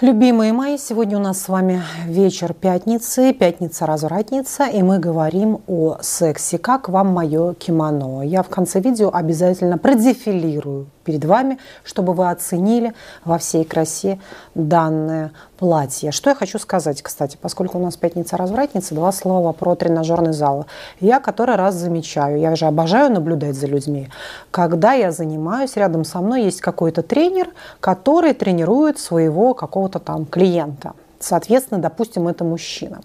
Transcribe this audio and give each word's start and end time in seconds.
Любимые 0.00 0.54
мои, 0.54 0.78
сегодня 0.78 1.18
у 1.18 1.20
нас 1.20 1.42
с 1.42 1.48
вами 1.48 1.82
вечер 2.06 2.54
пятницы, 2.54 3.34
пятница-развратница, 3.34 4.64
и 4.64 4.82
мы 4.82 4.98
говорим 4.98 5.60
о 5.66 5.98
сексе. 6.00 6.56
Как 6.56 6.88
вам 6.88 7.08
мое 7.08 7.52
кимоно? 7.52 8.22
Я 8.22 8.42
в 8.42 8.48
конце 8.48 8.80
видео 8.80 9.10
обязательно 9.12 9.76
продефилирую 9.76 10.86
перед 11.10 11.24
вами, 11.24 11.58
чтобы 11.82 12.12
вы 12.12 12.30
оценили 12.30 12.94
во 13.24 13.36
всей 13.38 13.64
красе 13.64 14.20
данное 14.54 15.32
платье. 15.58 16.12
Что 16.12 16.30
я 16.30 16.36
хочу 16.36 16.60
сказать, 16.60 17.02
кстати, 17.02 17.36
поскольку 17.40 17.78
у 17.78 17.82
нас 17.82 17.96
пятница-развратница, 17.96 18.94
два 18.94 19.10
слова 19.10 19.52
про 19.52 19.74
тренажерный 19.74 20.32
зал. 20.32 20.66
Я 21.00 21.18
который 21.18 21.56
раз 21.56 21.74
замечаю, 21.74 22.38
я 22.38 22.54
же 22.54 22.66
обожаю 22.66 23.12
наблюдать 23.12 23.56
за 23.56 23.66
людьми, 23.66 24.08
когда 24.52 24.92
я 24.92 25.10
занимаюсь, 25.10 25.76
рядом 25.76 26.04
со 26.04 26.20
мной 26.20 26.44
есть 26.44 26.60
какой-то 26.60 27.02
тренер, 27.02 27.48
который 27.80 28.32
тренирует 28.32 29.00
своего 29.00 29.54
какого-то 29.54 29.98
там 29.98 30.26
клиента. 30.26 30.92
Соответственно, 31.20 31.80
допустим, 31.80 32.28
это 32.28 32.44
мужчина. 32.44 33.02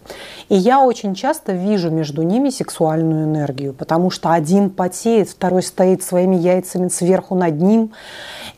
И 0.47 0.55
я 0.55 0.81
очень 0.81 1.15
часто 1.15 1.51
вижу 1.51 1.91
между 1.91 2.21
ними 2.21 2.49
сексуальную 2.49 3.25
энергию, 3.25 3.73
потому 3.73 4.09
что 4.09 4.31
один 4.31 4.69
потеет, 4.69 5.27
второй 5.29 5.61
стоит 5.61 6.01
своими 6.01 6.37
яйцами 6.37 6.87
сверху 6.87 7.35
над 7.35 7.61
ним, 7.61 7.91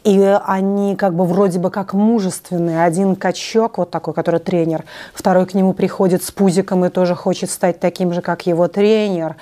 и 0.04 0.40
они 0.46 0.96
как 0.96 1.16
бы 1.16 1.26
вроде 1.26 1.58
бы 1.58 1.72
как 1.72 1.94
мужественные. 1.94 2.84
Один 2.84 3.16
качок, 3.16 3.80
вот 3.80 3.90
такой, 3.90 4.14
который 4.14 4.40
тренер, 4.40 4.86
второй 5.16 5.48
к 5.48 5.56
нему 5.56 5.74
приходит 5.74 6.24
с 6.24 6.30
пузиком 6.30 6.86
и 6.86 6.90
тоже 6.90 7.16
хочет 7.16 7.50
стать 7.50 7.80
таким 7.80 8.14
же, 8.14 8.22
как 8.22 8.46
его 8.46 8.68
тренер. 8.68 9.38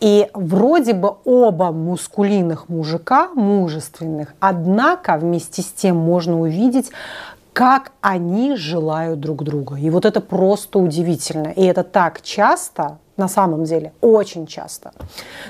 И 0.00 0.28
вроде 0.34 0.92
бы 0.92 1.14
оба 1.24 1.72
мускулинных 1.72 2.68
мужика, 2.68 3.30
мужественных, 3.34 4.34
однако 4.40 5.16
вместе 5.16 5.62
с 5.62 5.66
тем 5.66 5.96
можно 5.96 6.38
увидеть, 6.38 6.90
как 7.54 7.92
они 8.00 8.56
желают 8.56 9.20
друг 9.20 9.44
друга. 9.44 9.76
И 9.76 9.88
вот 9.88 10.04
это 10.04 10.20
просто 10.20 10.80
удивительно. 10.80 11.52
И 11.52 11.62
это 11.62 11.84
так 11.84 12.20
часто, 12.20 12.98
на 13.16 13.28
самом 13.28 13.64
деле, 13.64 13.92
очень 14.00 14.46
часто. 14.46 14.92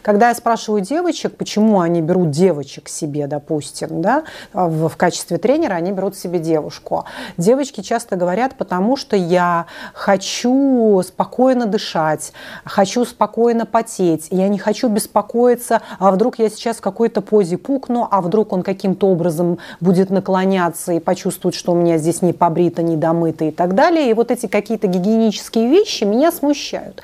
Когда 0.03 0.29
я 0.29 0.35
спрашиваю 0.35 0.83
девочек, 0.83 1.37
почему 1.37 1.81
они 1.81 2.03
берут 2.03 2.31
девочек 2.31 2.89
себе, 2.89 3.27
допустим, 3.27 4.03
да, 4.03 4.25
в, 4.53 4.89
в 4.89 4.97
качестве 4.97 5.39
тренера, 5.39 5.75
они 5.75 5.93
берут 5.93 6.17
себе 6.17 6.39
девушку. 6.39 7.05
Девочки 7.39 7.81
часто 7.81 8.17
говорят, 8.17 8.57
потому 8.57 8.97
что 8.97 9.17
я 9.17 9.67
хочу 9.95 11.03
спокойно 11.07 11.67
дышать, 11.67 12.33
хочу 12.65 13.05
спокойно 13.05 13.65
потеть, 13.65 14.29
я 14.31 14.49
не 14.49 14.59
хочу 14.59 14.89
беспокоиться, 14.89 15.81
а 15.99 16.11
вдруг 16.11 16.39
я 16.39 16.51
сейчас 16.51 16.77
в 16.77 16.81
какой-то 16.83 17.23
позе 17.23 17.57
пукну, 17.57 18.07
а 18.11 18.21
вдруг 18.21 18.53
он 18.53 18.63
каким-то 18.63 19.09
образом 19.09 19.59
будет 19.81 20.11
наклоняться 20.11 20.93
и 20.93 21.01
почувствует, 21.01 21.55
что 21.55 21.73
у 21.73 21.75
меня 21.75 21.97
здесь 21.97 22.21
не 22.21 22.35
побрито, 22.35 22.83
не 22.83 22.97
домыто 22.97 23.47
и 23.47 23.51
так 23.51 23.75
далее. 23.75 24.11
И 24.11 24.15
вот 24.15 24.31
эти 24.31 24.47
какие-то 24.47 24.87
гигиенические 24.87 25.69
вещи 25.69 26.05
меня 26.05 26.31
смущают. 26.31 27.03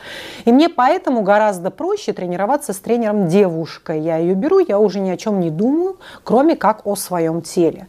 И 0.50 0.52
мне 0.52 0.68
поэтому 0.68 1.22
гораздо 1.22 1.70
проще 1.70 2.12
тренироваться 2.12 2.72
с 2.72 2.78
тренером 2.80 3.28
девушкой. 3.28 4.00
Я 4.00 4.16
ее 4.16 4.34
беру, 4.34 4.58
я 4.58 4.80
уже 4.80 4.98
ни 4.98 5.08
о 5.08 5.16
чем 5.16 5.38
не 5.38 5.48
думаю, 5.48 5.98
кроме 6.24 6.56
как 6.56 6.84
о 6.88 6.96
своем 6.96 7.40
теле. 7.40 7.86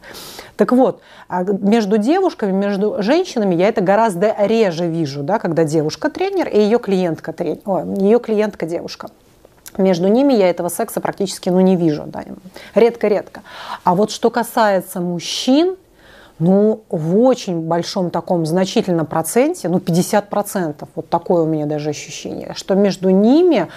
Так 0.54 0.70
вот, 0.70 1.00
а 1.26 1.42
между 1.42 1.98
девушками, 1.98 2.52
между 2.52 3.02
женщинами 3.02 3.56
я 3.56 3.66
это 3.66 3.80
гораздо 3.80 4.32
реже 4.38 4.86
вижу, 4.86 5.24
да, 5.24 5.40
когда 5.40 5.64
девушка 5.64 6.08
тренер 6.08 6.46
и 6.46 6.60
ее 6.60 6.78
клиентка 6.78 7.32
тренер, 7.32 7.58
о, 7.64 7.80
ее 7.80 8.20
клиентка 8.20 8.64
девушка. 8.64 9.08
Между 9.76 10.06
ними 10.06 10.32
я 10.32 10.48
этого 10.48 10.68
секса 10.68 11.00
практически 11.00 11.48
ну, 11.48 11.58
не 11.58 11.74
вижу. 11.74 12.04
Да, 12.06 12.22
редко-редко. 12.76 13.42
А 13.82 13.96
вот 13.96 14.12
что 14.12 14.30
касается 14.30 15.00
мужчин, 15.00 15.74
ну, 16.42 16.82
в 16.88 17.18
очень 17.18 17.60
большом 17.60 18.10
таком 18.10 18.46
значительном 18.46 19.06
проценте, 19.06 19.68
ну, 19.68 19.78
50%, 19.78 20.88
вот 20.94 21.08
такое 21.08 21.42
у 21.42 21.46
меня 21.46 21.66
даже 21.66 21.90
ощущение, 21.90 22.52
что 22.56 22.74
между 22.74 23.10
ними 23.10 23.68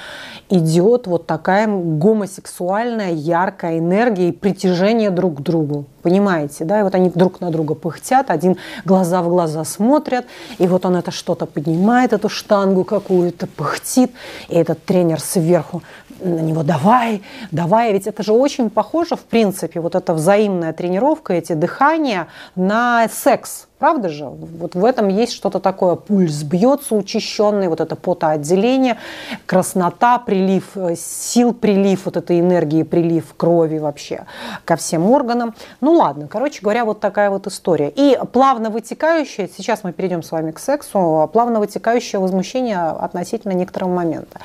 идет 0.50 1.06
вот 1.08 1.28
такая 1.28 1.68
гомосексуальная 1.68 3.12
яркая 3.12 3.78
энергия 3.78 4.30
и 4.30 4.32
притяжение 4.32 5.12
друг 5.12 5.38
к 5.38 5.42
другу. 5.42 5.86
Понимаете, 6.02 6.66
да? 6.66 6.80
И 6.80 6.84
вот 6.84 6.94
они 6.96 7.10
друг 7.10 7.42
на 7.42 7.52
друга 7.52 7.76
пыхтят, 7.76 8.30
один 8.30 8.58
глаза 8.84 9.22
в 9.22 9.30
глаза 9.30 9.64
смотрят, 9.64 10.26
и 10.58 10.68
вот 10.68 10.86
он 10.86 10.96
это 10.96 11.12
что-то 11.12 11.46
поднимает, 11.46 12.14
эту 12.14 12.30
штангу 12.30 12.84
какую-то, 12.84 13.48
пыхтит, 13.48 14.12
и 14.50 14.56
этот 14.56 14.84
тренер 14.86 15.20
сверху 15.20 15.82
на 16.20 16.40
него 16.40 16.64
давай, 16.64 17.22
давай. 17.52 17.94
Ведь 17.94 18.08
это 18.08 18.24
же 18.24 18.34
очень 18.34 18.70
похоже, 18.70 19.16
в 19.16 19.24
принципе, 19.24 19.80
вот 19.80 19.96
эта 19.96 20.14
взаимная 20.14 20.74
тренировка, 20.74 21.34
эти 21.34 21.54
дыхания 21.54 22.28
на 22.56 23.08
секс. 23.10 23.68
Правда 23.78 24.10
же? 24.10 24.26
Вот 24.26 24.74
в 24.74 24.86
этом 24.86 25.10
есть 25.10 25.34
что-то 25.34 25.60
такое. 25.60 25.96
Пульс 25.96 26.44
бьется 26.44 26.96
учащенный, 26.96 27.68
вот 27.68 27.82
это 27.82 27.96
потоотделение, 27.96 28.98
краснота, 29.46 30.18
прилив 30.18 30.76
э, 30.76 30.96
сил, 30.96 31.54
прилив 31.54 32.06
вот 32.06 32.16
этой 32.16 32.40
энергии, 32.40 32.84
прилив 32.84 33.34
крови 33.36 33.78
вообще 33.78 34.26
ко 34.64 34.78
всем 34.78 35.12
органам. 35.12 35.54
Ну 35.82 35.94
ладно, 35.94 36.28
короче 36.28 36.62
говоря, 36.62 36.86
вот 36.86 37.02
такая 37.02 37.30
вот 37.30 37.48
история. 37.48 37.92
И 37.94 38.18
плавно 38.32 38.70
вытекающее, 38.70 39.50
сейчас 39.56 39.84
мы 39.84 39.92
перейдем 39.92 40.24
с 40.24 40.32
вами 40.32 40.52
к 40.52 40.60
сексу, 40.60 41.30
плавно 41.32 41.60
вытекающее 41.60 42.20
возмущение 42.20 42.80
относительно 42.80 43.52
некоторого 43.52 43.90
момента. 43.90 44.40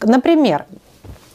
Например, 0.00 0.66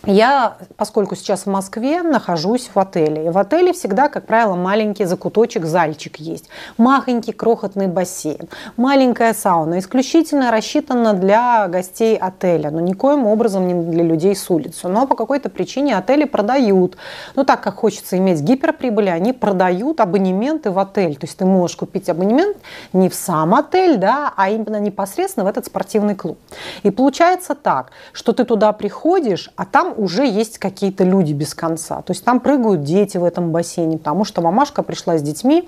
я, 0.05 0.57
поскольку 0.77 1.15
сейчас 1.15 1.41
в 1.43 1.47
Москве, 1.47 2.01
нахожусь 2.01 2.69
в 2.73 2.79
отеле. 2.79 3.25
И 3.25 3.29
в 3.29 3.37
отеле 3.37 3.73
всегда, 3.73 4.09
как 4.09 4.25
правило, 4.25 4.55
маленький 4.55 5.05
закуточек, 5.05 5.65
зальчик 5.65 6.17
есть. 6.17 6.49
Махонький 6.77 7.33
крохотный 7.33 7.87
бассейн. 7.87 8.47
Маленькая 8.77 9.33
сауна. 9.33 9.79
Исключительно 9.79 10.51
рассчитана 10.51 11.13
для 11.13 11.67
гостей 11.67 12.15
отеля. 12.15 12.71
Но 12.71 12.79
никоим 12.79 13.25
образом 13.25 13.67
не 13.67 13.73
для 13.91 14.03
людей 14.03 14.35
с 14.35 14.49
улицы. 14.49 14.87
Но 14.87 15.07
по 15.07 15.15
какой-то 15.15 15.49
причине 15.49 15.97
отели 15.97 16.23
продают. 16.25 16.97
Ну, 17.35 17.43
так 17.43 17.61
как 17.61 17.75
хочется 17.75 18.17
иметь 18.17 18.41
гиперприбыли, 18.41 19.09
они 19.09 19.33
продают 19.33 19.99
абонементы 19.99 20.71
в 20.71 20.79
отель. 20.79 21.15
То 21.15 21.25
есть 21.25 21.37
ты 21.37 21.45
можешь 21.45 21.75
купить 21.75 22.07
абонемент 22.07 22.57
не 22.93 23.09
в 23.09 23.15
сам 23.15 23.55
отель, 23.55 23.97
да, 23.97 24.31
а 24.37 24.49
именно 24.49 24.79
непосредственно 24.79 25.45
в 25.45 25.49
этот 25.49 25.65
спортивный 25.65 26.15
клуб. 26.15 26.37
И 26.83 26.91
получается 26.91 27.55
так, 27.55 27.91
что 28.13 28.31
ты 28.31 28.45
туда 28.45 28.71
приходишь, 28.71 29.51
а 29.55 29.65
там 29.65 29.96
уже 29.97 30.25
есть 30.25 30.57
какие-то 30.57 31.03
люди 31.03 31.33
без 31.33 31.53
конца. 31.53 32.01
То 32.01 32.11
есть 32.11 32.23
там 32.23 32.39
прыгают 32.39 32.83
дети 32.83 33.17
в 33.17 33.23
этом 33.23 33.51
бассейне, 33.51 33.97
потому 33.97 34.23
что 34.23 34.41
мамашка 34.41 34.83
пришла 34.83 35.17
с 35.17 35.21
детьми, 35.21 35.67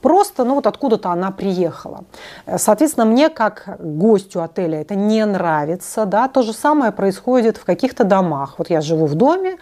просто, 0.00 0.44
ну 0.44 0.54
вот 0.54 0.66
откуда-то 0.66 1.10
она 1.10 1.30
приехала. 1.30 2.04
Соответственно, 2.56 3.06
мне 3.06 3.28
как 3.28 3.78
гостю 3.78 4.42
отеля 4.42 4.80
это 4.80 4.94
не 4.94 5.24
нравится, 5.24 6.04
да, 6.04 6.28
то 6.28 6.42
же 6.42 6.52
самое 6.52 6.92
происходит 6.92 7.56
в 7.56 7.64
каких-то 7.64 8.04
домах. 8.04 8.54
Вот 8.58 8.70
я 8.70 8.80
живу 8.80 9.06
в 9.06 9.14
доме, 9.14 9.56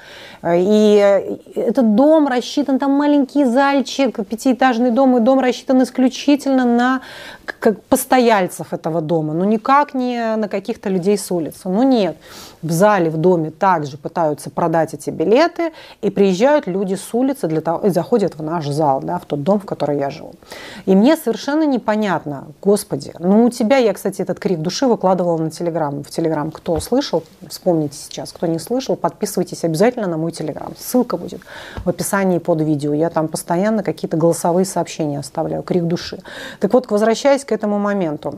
и 0.44 1.22
этот 1.54 1.94
дом 1.94 2.28
рассчитан, 2.28 2.78
там 2.78 2.93
маленький 2.93 3.44
зальчик, 3.44 4.27
пятиэтажный 4.27 4.91
дом, 4.91 5.16
и 5.16 5.21
дом 5.21 5.41
рассчитан 5.41 5.83
исключительно 5.83 6.65
на 6.65 7.00
как 7.44 7.81
постояльцев 7.83 8.72
этого 8.72 9.00
дома, 9.00 9.33
но 9.33 9.44
никак 9.44 9.94
не 9.94 10.37
на 10.37 10.48
каких-то 10.48 10.88
людей 10.88 11.16
с 11.16 11.31
улицы. 11.31 11.69
Ну 11.69 11.83
нет, 11.83 12.16
в 12.62 12.71
зале, 12.71 13.10
в 13.10 13.16
доме 13.16 13.50
также 13.50 13.96
пытаются 13.97 14.51
продать 14.51 14.95
эти 14.95 15.11
билеты, 15.11 15.73
и 16.03 16.11
приезжают 16.11 16.67
люди 16.67 16.95
с 16.95 17.15
улицы 17.15 17.49
для 17.49 17.61
того, 17.61 17.87
и 17.87 17.91
заходят 17.91 18.37
в 18.37 18.43
наш 18.43 18.67
зал, 18.69 19.01
да, 19.01 19.19
в 19.19 19.25
тот 19.27 19.43
дом, 19.43 19.61
в 19.61 19.65
который 19.65 19.99
я 19.99 20.11
живу. 20.11 20.33
И 20.87 20.95
мне 20.95 21.17
совершенно 21.17 21.65
непонятно, 21.65 22.47
господи, 22.62 23.12
ну 23.19 23.45
у 23.45 23.51
тебя, 23.51 23.79
я, 23.79 23.93
кстати, 23.93 24.23
этот 24.23 24.39
крик 24.39 24.61
души 24.61 24.87
выкладывала 24.87 25.39
на 25.39 25.51
Телеграм, 25.51 26.03
в 26.03 26.11
Телеграм, 26.11 26.51
кто 26.51 26.79
слышал, 26.81 27.23
вспомните 27.49 27.97
сейчас, 27.97 28.33
кто 28.33 28.47
не 28.47 28.59
слышал, 28.59 28.97
подписывайтесь 28.97 29.65
обязательно 29.65 30.07
на 30.07 30.17
мой 30.17 30.33
Телеграм, 30.33 30.73
ссылка 30.78 31.17
будет 31.17 31.41
в 31.84 31.89
описании 31.89 32.39
под 32.39 32.61
видео, 32.61 32.93
я 32.95 33.11
там 33.11 33.28
постоянно 33.28 33.83
какие-то 33.83 34.17
голосовые 34.17 34.65
сообщения 34.65 35.19
оставляю, 35.19 35.63
крик 35.63 35.84
души. 35.84 36.19
Так 36.61 36.73
вот, 36.73 36.91
возвращаясь 36.91 37.45
к 37.45 37.53
этому 37.53 37.78
моменту, 37.78 38.34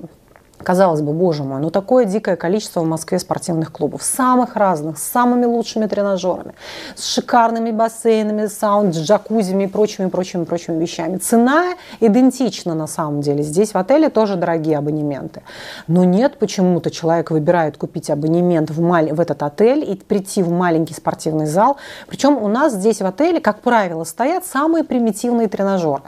Казалось 0.68 1.00
бы, 1.00 1.14
боже 1.14 1.44
мой, 1.44 1.62
ну 1.62 1.70
такое 1.70 2.04
дикое 2.04 2.36
количество 2.36 2.80
в 2.80 2.86
Москве 2.86 3.18
спортивных 3.18 3.72
клубов, 3.72 4.02
самых 4.02 4.54
разных, 4.54 4.98
с 4.98 5.02
самыми 5.02 5.46
лучшими 5.46 5.86
тренажерами, 5.86 6.52
с 6.94 7.06
шикарными 7.06 7.70
бассейнами, 7.70 8.48
саунд, 8.48 8.94
с 8.94 8.98
джакузями 8.98 9.64
и 9.64 9.66
прочими, 9.66 10.10
прочими, 10.10 10.44
прочими 10.44 10.78
вещами. 10.78 11.16
Цена 11.16 11.72
идентична 12.00 12.74
на 12.74 12.86
самом 12.86 13.22
деле. 13.22 13.42
Здесь 13.42 13.72
в 13.72 13.78
отеле 13.78 14.10
тоже 14.10 14.36
дорогие 14.36 14.76
абонементы. 14.76 15.40
Но 15.86 16.04
нет, 16.04 16.38
почему-то 16.38 16.90
человек 16.90 17.30
выбирает 17.30 17.78
купить 17.78 18.10
абонемент 18.10 18.68
в, 18.68 18.78
маль... 18.82 19.10
в 19.10 19.20
этот 19.20 19.42
отель 19.42 19.90
и 19.90 19.96
прийти 19.96 20.42
в 20.42 20.50
маленький 20.50 20.92
спортивный 20.92 21.46
зал. 21.46 21.78
Причем 22.08 22.36
у 22.36 22.48
нас 22.48 22.74
здесь 22.74 23.00
в 23.00 23.06
отеле, 23.06 23.40
как 23.40 23.62
правило, 23.62 24.04
стоят 24.04 24.44
самые 24.44 24.84
примитивные 24.84 25.48
тренажеры. 25.48 26.02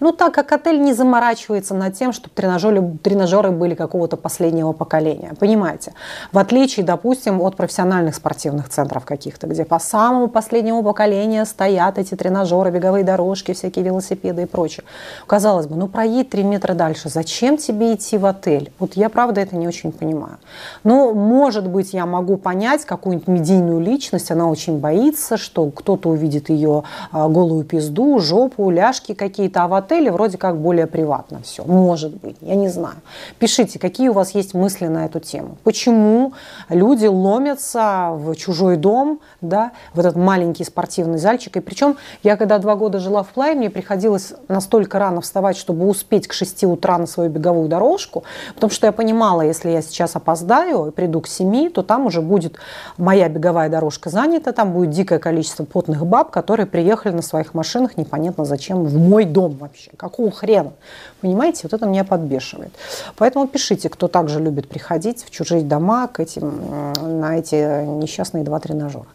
Ну 0.00 0.12
так 0.12 0.32
как 0.32 0.50
отель 0.52 0.80
не 0.80 0.94
заморачивается 0.94 1.74
над 1.74 1.92
тем, 1.92 2.14
чтобы 2.14 2.34
тренажеры, 2.34 2.96
тренажеры 3.02 3.50
были 3.50 3.74
как 3.74 3.97
какого-то 3.98 4.16
последнего 4.16 4.72
поколения. 4.72 5.34
Понимаете? 5.40 5.92
В 6.32 6.38
отличие, 6.38 6.86
допустим, 6.86 7.40
от 7.40 7.56
профессиональных 7.56 8.14
спортивных 8.14 8.68
центров 8.68 9.04
каких-то, 9.04 9.48
где 9.48 9.64
по 9.64 9.80
самому 9.80 10.28
последнему 10.28 10.84
поколению 10.84 11.44
стоят 11.46 11.98
эти 11.98 12.14
тренажеры, 12.14 12.70
беговые 12.70 13.04
дорожки, 13.04 13.52
всякие 13.52 13.84
велосипеды 13.84 14.42
и 14.42 14.46
прочее. 14.46 14.84
Казалось 15.26 15.66
бы, 15.66 15.74
ну 15.74 15.88
проедь 15.88 16.30
три 16.30 16.44
метра 16.44 16.74
дальше, 16.74 17.08
зачем 17.08 17.56
тебе 17.56 17.94
идти 17.94 18.18
в 18.18 18.26
отель? 18.26 18.70
Вот 18.78 18.94
я, 18.94 19.08
правда, 19.08 19.40
это 19.40 19.56
не 19.56 19.66
очень 19.66 19.90
понимаю. 19.90 20.38
Но, 20.84 21.12
может 21.12 21.66
быть, 21.66 21.92
я 21.92 22.06
могу 22.06 22.36
понять 22.36 22.84
какую-нибудь 22.84 23.26
медийную 23.26 23.80
личность, 23.80 24.30
она 24.30 24.48
очень 24.48 24.78
боится, 24.78 25.36
что 25.36 25.68
кто-то 25.70 26.10
увидит 26.10 26.50
ее 26.50 26.84
а, 27.10 27.28
голую 27.28 27.64
пизду, 27.64 28.20
жопу, 28.20 28.70
ляжки 28.70 29.14
какие-то, 29.14 29.64
а 29.64 29.68
в 29.68 29.74
отеле 29.74 30.12
вроде 30.12 30.38
как 30.38 30.56
более 30.56 30.86
приватно 30.86 31.40
все. 31.42 31.64
Может 31.64 32.14
быть, 32.20 32.36
я 32.40 32.54
не 32.54 32.68
знаю. 32.68 32.96
Пишите, 33.38 33.77
какие 33.78 34.08
у 34.08 34.12
вас 34.12 34.32
есть 34.32 34.54
мысли 34.54 34.86
на 34.86 35.06
эту 35.06 35.20
тему. 35.20 35.56
Почему 35.64 36.32
люди 36.68 37.06
ломятся 37.06 38.10
в 38.12 38.34
чужой 38.34 38.76
дом, 38.76 39.20
да, 39.40 39.72
в 39.94 40.00
этот 40.00 40.16
маленький 40.16 40.64
спортивный 40.64 41.18
зальчик. 41.18 41.56
И 41.56 41.60
причем 41.60 41.96
я, 42.22 42.36
когда 42.36 42.58
два 42.58 42.76
года 42.76 42.98
жила 42.98 43.22
в 43.22 43.28
Плай, 43.28 43.54
мне 43.54 43.70
приходилось 43.70 44.34
настолько 44.48 44.98
рано 44.98 45.20
вставать, 45.20 45.56
чтобы 45.56 45.88
успеть 45.88 46.26
к 46.26 46.32
6 46.32 46.64
утра 46.64 46.98
на 46.98 47.06
свою 47.06 47.30
беговую 47.30 47.68
дорожку, 47.68 48.24
потому 48.54 48.70
что 48.70 48.86
я 48.86 48.92
понимала, 48.92 49.42
если 49.42 49.70
я 49.70 49.82
сейчас 49.82 50.16
опоздаю 50.16 50.86
и 50.86 50.90
приду 50.90 51.20
к 51.20 51.28
7, 51.28 51.70
то 51.70 51.82
там 51.82 52.06
уже 52.06 52.20
будет 52.20 52.56
моя 52.96 53.28
беговая 53.28 53.68
дорожка 53.68 54.10
занята, 54.10 54.52
там 54.52 54.72
будет 54.72 54.90
дикое 54.90 55.18
количество 55.18 55.64
потных 55.64 56.04
баб, 56.04 56.30
которые 56.30 56.66
приехали 56.66 57.12
на 57.12 57.22
своих 57.22 57.54
машинах 57.54 57.96
непонятно 57.96 58.44
зачем 58.44 58.84
в 58.84 58.96
мой 58.96 59.24
дом 59.24 59.56
вообще. 59.58 59.90
Какого 59.96 60.30
хрена? 60.30 60.72
Понимаете, 61.20 61.60
вот 61.64 61.72
это 61.72 61.86
меня 61.86 62.04
подбешивает. 62.04 62.72
Поэтому 63.16 63.46
пишите, 63.46 63.67
кто 63.76 64.08
также 64.08 64.40
любит 64.40 64.68
приходить 64.68 65.24
в 65.24 65.30
чужие 65.30 65.62
дома 65.62 66.06
к 66.08 66.20
этим, 66.20 66.92
на 67.20 67.38
эти 67.38 67.84
несчастные 67.84 68.44
два 68.44 68.60
тренажера. 68.60 69.06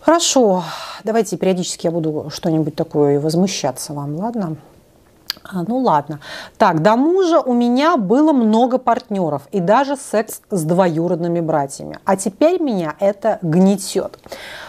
Хорошо, 0.00 0.64
давайте 1.02 1.36
периодически 1.36 1.86
я 1.86 1.90
буду 1.90 2.26
что-нибудь 2.28 2.74
такое 2.74 3.18
возмущаться 3.18 3.94
вам, 3.94 4.16
ладно? 4.16 4.56
А, 5.42 5.62
ну 5.66 5.78
ладно. 5.78 6.20
Так, 6.58 6.82
до 6.82 6.96
мужа 6.96 7.40
у 7.40 7.52
меня 7.52 7.96
было 7.96 8.32
много 8.32 8.78
партнеров 8.78 9.42
и 9.50 9.60
даже 9.60 9.96
секс 9.96 10.40
с 10.50 10.62
двоюродными 10.62 11.40
братьями. 11.40 11.98
А 12.04 12.16
теперь 12.16 12.60
меня 12.62 12.94
это 13.00 13.38
гнетет. 13.42 14.18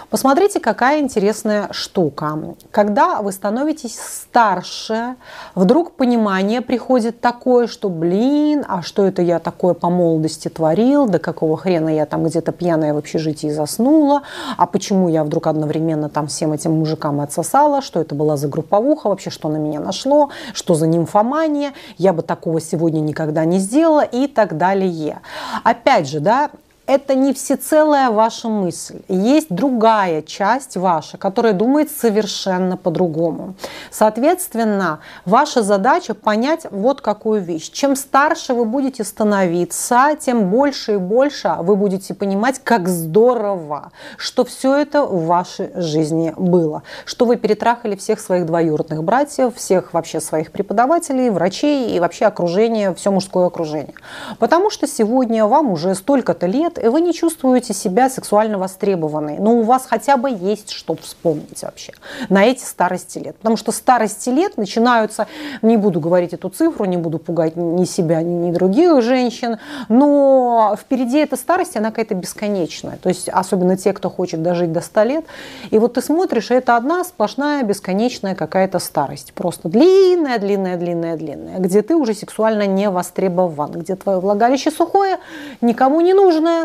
Посмотрите, 0.09 0.59
какая 0.59 0.99
интересная 0.99 1.67
штука. 1.71 2.37
Когда 2.71 3.21
вы 3.21 3.31
становитесь 3.31 3.99
старше, 3.99 5.15
вдруг 5.55 5.93
понимание 5.93 6.61
приходит 6.61 7.21
такое, 7.21 7.67
что, 7.67 7.89
блин, 7.89 8.63
а 8.67 8.81
что 8.81 9.05
это 9.05 9.21
я 9.21 9.39
такое 9.39 9.73
по 9.73 9.89
молодости 9.89 10.47
творил, 10.47 11.07
да 11.07 11.17
какого 11.17 11.57
хрена 11.57 11.89
я 11.89 12.05
там 12.05 12.23
где-то 12.23 12.51
пьяная 12.51 12.93
в 12.93 12.97
общежитии 12.97 13.49
заснула, 13.49 14.21
а 14.57 14.67
почему 14.67 15.09
я 15.09 15.23
вдруг 15.23 15.47
одновременно 15.47 16.09
там 16.09 16.27
всем 16.27 16.53
этим 16.53 16.73
мужикам 16.73 17.19
отсосала, 17.19 17.81
что 17.81 17.99
это 17.99 18.13
была 18.13 18.37
за 18.37 18.47
групповуха, 18.47 19.09
вообще? 19.09 19.29
Что 19.29 19.49
на 19.49 19.57
меня 19.57 19.79
нашло, 19.79 20.29
что 20.53 20.75
за 20.75 20.87
нимфомания, 20.87 21.73
я 21.97 22.13
бы 22.13 22.21
такого 22.21 22.61
сегодня 22.61 22.99
никогда 22.99 23.43
не 23.43 23.57
сделала 23.59 24.03
и 24.03 24.27
так 24.27 24.57
далее. 24.57 25.21
Опять 25.63 26.07
же, 26.07 26.19
да, 26.19 26.51
это 26.87 27.15
не 27.15 27.33
всецелая 27.33 28.09
ваша 28.11 28.47
мысль. 28.47 29.01
Есть 29.07 29.47
другая 29.49 30.21
часть 30.21 30.77
ваша, 30.77 31.17
которая 31.17 31.53
думает 31.53 31.91
совершенно 31.91 32.77
по-другому. 32.77 33.55
Соответственно, 33.91 34.99
ваша 35.25 35.63
задача 35.63 36.13
понять 36.13 36.67
вот 36.69 37.01
какую 37.01 37.41
вещь. 37.41 37.71
Чем 37.71 37.95
старше 37.95 38.53
вы 38.53 38.65
будете 38.65 39.03
становиться, 39.03 40.15
тем 40.19 40.49
больше 40.49 40.93
и 40.93 40.97
больше 40.97 41.55
вы 41.59 41.75
будете 41.75 42.13
понимать, 42.13 42.59
как 42.63 42.87
здорово, 42.87 43.91
что 44.17 44.45
все 44.45 44.75
это 44.75 45.03
в 45.03 45.25
вашей 45.25 45.71
жизни 45.75 46.33
было. 46.37 46.83
Что 47.05 47.25
вы 47.25 47.35
перетрахали 47.35 47.95
всех 47.95 48.19
своих 48.19 48.45
двоюродных 48.45 49.03
братьев, 49.03 49.55
всех 49.55 49.93
вообще 49.93 50.19
своих 50.19 50.51
преподавателей, 50.51 51.29
врачей 51.29 51.95
и 51.95 51.99
вообще 51.99 52.25
окружение, 52.25 52.93
все 52.93 53.11
мужское 53.11 53.47
окружение. 53.47 53.95
Потому 54.39 54.69
что 54.69 54.87
сегодня 54.87 55.45
вам 55.45 55.71
уже 55.71 55.95
столько-то 55.95 56.45
лет, 56.45 56.74
и 56.77 56.87
вы 56.87 57.01
не 57.01 57.13
чувствуете 57.13 57.73
себя 57.73 58.09
сексуально 58.09 58.57
востребованной, 58.57 59.37
но 59.39 59.53
у 59.53 59.61
вас 59.63 59.85
хотя 59.87 60.17
бы 60.17 60.29
есть 60.29 60.71
что 60.71 60.95
вспомнить 60.95 61.63
вообще 61.63 61.93
на 62.29 62.45
эти 62.45 62.63
старости 62.63 63.19
лет. 63.19 63.35
Потому 63.37 63.57
что 63.57 63.71
старости 63.71 64.29
лет 64.29 64.57
начинаются, 64.57 65.27
не 65.61 65.77
буду 65.77 65.99
говорить 65.99 66.33
эту 66.33 66.49
цифру, 66.49 66.85
не 66.85 66.97
буду 66.97 67.19
пугать 67.19 67.55
ни 67.55 67.85
себя, 67.85 68.21
ни 68.21 68.51
других 68.51 69.01
женщин, 69.01 69.57
но 69.89 70.75
впереди 70.79 71.19
эта 71.19 71.35
старость, 71.35 71.77
она 71.77 71.89
какая-то 71.89 72.15
бесконечная. 72.15 72.97
То 72.97 73.09
есть 73.09 73.29
особенно 73.29 73.77
те, 73.77 73.93
кто 73.93 74.09
хочет 74.09 74.41
дожить 74.41 74.71
до 74.71 74.81
100 74.81 75.03
лет. 75.03 75.25
И 75.71 75.79
вот 75.79 75.93
ты 75.93 76.01
смотришь, 76.01 76.51
это 76.51 76.75
одна 76.75 77.03
сплошная 77.03 77.63
бесконечная 77.63 78.35
какая-то 78.35 78.79
старость. 78.79 79.33
Просто 79.33 79.69
длинная, 79.69 80.39
длинная, 80.39 80.77
длинная, 80.77 81.17
длинная, 81.17 81.59
где 81.59 81.81
ты 81.81 81.95
уже 81.95 82.13
сексуально 82.13 82.65
не 82.65 82.89
востребован, 82.89 83.71
где 83.71 83.95
твое 83.95 84.19
влагалище 84.19 84.71
сухое, 84.71 85.17
никому 85.61 86.01
не 86.01 86.13
нужное, 86.13 86.64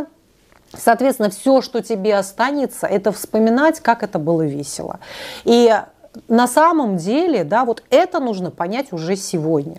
Соответственно, 0.76 1.31
все, 1.31 1.62
что 1.62 1.82
тебе 1.82 2.17
останется, 2.17 2.87
это 2.87 3.12
вспоминать, 3.12 3.81
как 3.81 4.02
это 4.02 4.19
было 4.19 4.43
весело. 4.43 5.00
И 5.44 5.72
на 6.28 6.46
самом 6.46 6.96
деле, 6.96 7.44
да, 7.44 7.64
вот 7.64 7.82
это 7.90 8.20
нужно 8.20 8.50
понять 8.50 8.93
уже 8.93 9.17
сегодня. 9.17 9.78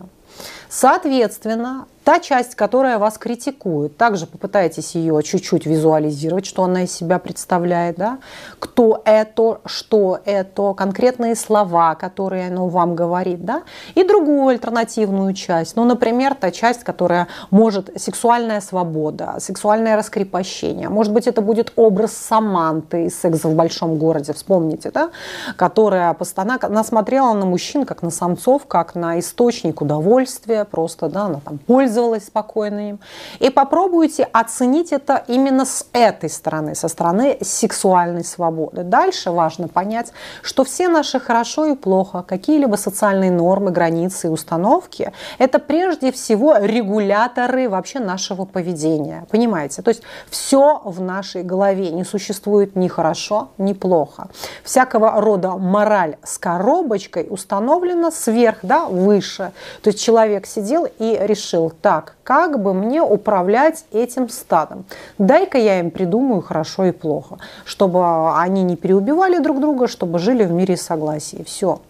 Соответственно, 0.69 1.87
Та 2.03 2.19
часть, 2.19 2.55
которая 2.55 2.97
вас 2.97 3.19
критикует, 3.19 3.95
также 3.95 4.25
попытайтесь 4.25 4.95
ее 4.95 5.21
чуть-чуть 5.21 5.67
визуализировать, 5.67 6.47
что 6.47 6.63
она 6.63 6.83
из 6.83 6.91
себя 6.91 7.19
представляет, 7.19 7.97
да? 7.97 8.17
кто 8.57 9.03
это, 9.05 9.61
что 9.65 10.19
это, 10.25 10.73
конкретные 10.73 11.35
слова, 11.35 11.93
которые 11.93 12.47
оно 12.47 12.67
вам 12.69 12.95
говорит, 12.95 13.45
да? 13.45 13.61
и 13.93 14.03
другую 14.03 14.47
альтернативную 14.47 15.35
часть, 15.35 15.75
ну, 15.75 15.85
например, 15.85 16.33
та 16.33 16.49
часть, 16.49 16.83
которая 16.83 17.27
может 17.51 17.91
сексуальная 17.95 18.61
свобода, 18.61 19.35
сексуальное 19.37 19.95
раскрепощение, 19.95 20.89
может 20.89 21.13
быть, 21.13 21.27
это 21.27 21.41
будет 21.41 21.71
образ 21.75 22.13
Саманты 22.13 23.05
из 23.05 23.19
«Секса 23.19 23.47
в 23.47 23.53
большом 23.53 23.99
городе», 23.99 24.33
вспомните, 24.33 24.89
да? 24.89 25.11
которая 25.55 26.15
постоянно 26.15 26.57
она 26.61 26.83
смотрела 26.83 27.33
на 27.33 27.45
мужчин 27.45 27.85
как 27.85 28.01
на 28.01 28.09
самцов, 28.09 28.65
как 28.65 28.95
на 28.95 29.19
источник 29.19 29.81
удовольствия, 29.81 30.65
просто, 30.65 31.07
да, 31.07 31.25
она 31.25 31.39
там 31.45 31.59
пользуется 31.59 31.90
пользовалась 31.91 32.25
спокойно 32.25 32.89
им. 32.89 32.99
И 33.39 33.49
попробуйте 33.49 34.23
оценить 34.23 34.93
это 34.93 35.23
именно 35.27 35.65
с 35.65 35.85
этой 35.93 36.29
стороны, 36.29 36.75
со 36.75 36.87
стороны 36.87 37.37
сексуальной 37.41 38.23
свободы. 38.23 38.83
Дальше 38.83 39.31
важно 39.31 39.67
понять, 39.67 40.13
что 40.41 40.63
все 40.63 40.87
наши 40.87 41.19
хорошо 41.19 41.65
и 41.65 41.75
плохо, 41.75 42.23
какие-либо 42.27 42.77
социальные 42.77 43.31
нормы, 43.31 43.71
границы 43.71 44.27
и 44.27 44.29
установки, 44.29 45.11
это 45.39 45.59
прежде 45.59 46.11
всего 46.11 46.55
регуляторы 46.57 47.67
вообще 47.67 47.99
нашего 47.99 48.45
поведения. 48.45 49.25
Понимаете? 49.29 49.81
То 49.81 49.89
есть 49.89 50.03
все 50.29 50.81
в 50.85 51.01
нашей 51.01 51.43
голове 51.43 51.91
не 51.91 52.05
существует 52.05 52.75
ни 52.75 52.87
хорошо, 52.87 53.49
ни 53.57 53.73
плохо. 53.73 54.27
Всякого 54.63 55.21
рода 55.21 55.57
мораль 55.57 56.15
с 56.23 56.37
коробочкой 56.37 57.27
установлена 57.29 58.11
сверх, 58.11 58.59
да, 58.63 58.85
выше. 58.85 59.51
То 59.81 59.89
есть 59.89 60.01
человек 60.01 60.45
сидел 60.45 60.87
и 60.99 61.17
решил, 61.21 61.71
так, 61.81 62.15
как 62.23 62.61
бы 62.61 62.73
мне 62.73 63.01
управлять 63.01 63.85
этим 63.91 64.29
стадом? 64.29 64.85
Дай-ка 65.17 65.57
я 65.57 65.79
им 65.79 65.91
придумаю 65.91 66.41
хорошо 66.41 66.85
и 66.85 66.91
плохо, 66.91 67.37
чтобы 67.65 68.39
они 68.39 68.63
не 68.63 68.75
переубивали 68.75 69.39
друг 69.39 69.59
друга, 69.59 69.87
чтобы 69.87 70.19
жили 70.19 70.43
в 70.43 70.51
мире 70.51 70.75
и 70.75 70.77
согласии. 70.77 71.43
Все. 71.43 71.81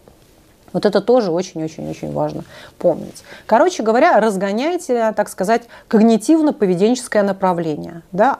Вот 0.73 0.85
это 0.85 1.01
тоже 1.01 1.31
очень-очень-очень 1.31 2.13
важно 2.13 2.45
помнить. 2.77 3.23
Короче 3.45 3.83
говоря, 3.83 4.19
разгоняйте, 4.21 5.11
так 5.11 5.27
сказать, 5.27 5.63
когнитивно-поведенческое 5.89 7.23
направление. 7.23 8.03
Да? 8.13 8.39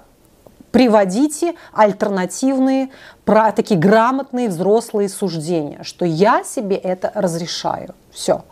Приводите 0.72 1.56
альтернативные, 1.74 2.90
такие 3.26 3.78
грамотные 3.78 4.48
взрослые 4.48 5.10
суждения, 5.10 5.84
что 5.84 6.06
я 6.06 6.46
себе 6.46 6.78
это 6.78 7.12
разрешаю. 7.14 7.94
Все. 8.12 8.46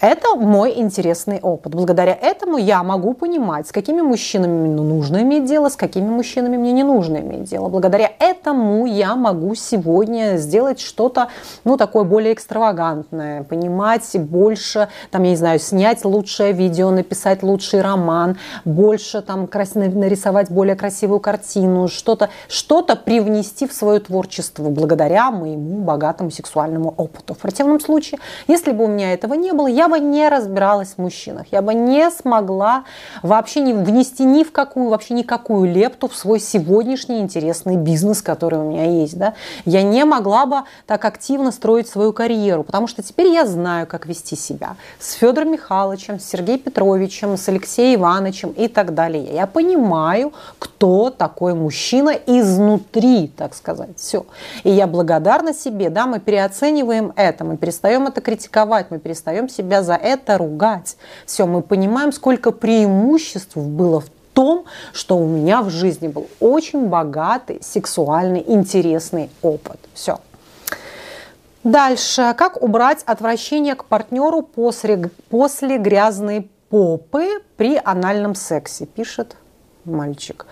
Это 0.00 0.36
мой 0.36 0.78
интересный 0.78 1.40
опыт. 1.40 1.74
Благодаря 1.74 2.14
этому 2.14 2.56
я 2.56 2.84
могу 2.84 3.14
понимать, 3.14 3.66
с 3.66 3.72
какими 3.72 4.00
мужчинами 4.00 4.68
мне 4.68 4.80
нужно 4.80 5.22
иметь 5.22 5.44
дело, 5.46 5.68
с 5.68 5.74
какими 5.76 6.08
мужчинами 6.08 6.56
мне 6.56 6.70
не 6.70 6.84
нужно 6.84 7.16
иметь 7.16 7.44
дело. 7.44 7.68
Благодаря 7.68 8.12
этому 8.20 8.86
я 8.86 9.16
могу 9.16 9.56
сегодня 9.56 10.36
сделать 10.36 10.78
что-то, 10.78 11.28
ну, 11.64 11.76
такое 11.76 12.04
более 12.04 12.32
экстравагантное, 12.32 13.42
понимать 13.42 14.08
больше, 14.14 14.88
там, 15.10 15.24
я 15.24 15.30
не 15.30 15.36
знаю, 15.36 15.58
снять 15.58 16.04
лучшее 16.04 16.52
видео, 16.52 16.90
написать 16.90 17.42
лучший 17.42 17.80
роман, 17.80 18.38
больше 18.64 19.20
там 19.20 19.48
крас... 19.48 19.74
нарисовать 19.74 20.48
более 20.48 20.76
красивую 20.76 21.18
картину, 21.18 21.88
что-то 21.88 22.28
что 22.46 22.82
привнести 22.82 23.66
в 23.66 23.72
свое 23.72 23.98
творчество 23.98 24.68
благодаря 24.70 25.32
моему 25.32 25.80
богатому 25.80 26.30
сексуальному 26.30 26.94
опыту. 26.96 27.34
В 27.34 27.38
противном 27.38 27.80
случае, 27.80 28.20
если 28.46 28.70
бы 28.70 28.84
у 28.84 28.88
меня 28.88 29.12
этого 29.12 29.34
не 29.34 29.52
было, 29.52 29.66
я 29.66 29.87
бы 29.88 29.98
не 29.98 30.28
разбиралась 30.28 30.94
в 30.96 30.98
мужчинах, 30.98 31.46
я 31.50 31.62
бы 31.62 31.74
не 31.74 32.10
смогла 32.10 32.84
вообще 33.22 33.60
не 33.60 33.72
внести 33.72 34.24
ни 34.24 34.44
в 34.44 34.52
какую, 34.52 34.88
вообще 34.88 35.14
никакую 35.14 35.70
лепту 35.70 36.08
в 36.08 36.16
свой 36.16 36.40
сегодняшний 36.40 37.20
интересный 37.20 37.76
бизнес, 37.76 38.22
который 38.22 38.58
у 38.58 38.70
меня 38.70 38.84
есть. 38.84 39.18
Да? 39.18 39.34
Я 39.64 39.82
не 39.82 40.04
могла 40.04 40.46
бы 40.46 40.56
так 40.86 41.04
активно 41.04 41.50
строить 41.50 41.88
свою 41.88 42.12
карьеру, 42.12 42.62
потому 42.62 42.86
что 42.86 43.02
теперь 43.02 43.28
я 43.28 43.46
знаю, 43.46 43.86
как 43.86 44.06
вести 44.06 44.36
себя 44.36 44.76
с 44.98 45.12
Федором 45.12 45.52
Михайловичем, 45.52 46.20
с 46.20 46.24
Сергеем 46.24 46.60
Петровичем, 46.60 47.36
с 47.36 47.48
Алексеем 47.48 48.00
Ивановичем 48.00 48.50
и 48.50 48.68
так 48.68 48.94
далее. 48.94 49.24
Я 49.32 49.46
понимаю, 49.46 50.32
кто 50.58 51.10
такой 51.10 51.54
мужчина 51.54 52.10
изнутри, 52.10 53.28
так 53.28 53.54
сказать. 53.54 53.90
Все. 53.96 54.26
И 54.64 54.70
я 54.70 54.86
благодарна 54.86 55.52
себе, 55.52 55.90
да, 55.90 56.06
мы 56.06 56.20
переоцениваем 56.20 57.12
это, 57.16 57.44
мы 57.44 57.56
перестаем 57.56 58.06
это 58.06 58.20
критиковать, 58.20 58.90
мы 58.90 58.98
перестаем 58.98 59.48
себя 59.48 59.77
за 59.82 59.94
это 59.94 60.38
ругать. 60.38 60.96
Все, 61.26 61.46
мы 61.46 61.62
понимаем, 61.62 62.12
сколько 62.12 62.52
преимуществ 62.52 63.56
было 63.56 64.00
в 64.00 64.08
том, 64.32 64.64
что 64.92 65.18
у 65.18 65.26
меня 65.26 65.62
в 65.62 65.70
жизни 65.70 66.08
был 66.08 66.28
очень 66.40 66.86
богатый, 66.86 67.58
сексуальный, 67.62 68.44
интересный 68.46 69.30
опыт. 69.42 69.80
Все. 69.94 70.20
Дальше. 71.64 72.34
Как 72.36 72.62
убрать 72.62 73.02
отвращение 73.04 73.74
к 73.74 73.84
партнеру 73.84 74.42
после, 74.42 75.10
после 75.28 75.76
грязной 75.78 76.48
попы 76.70 77.42
при 77.56 77.80
анальном 77.84 78.34
сексе, 78.34 78.86
пишет 78.86 79.36
мальчик. 79.84 80.46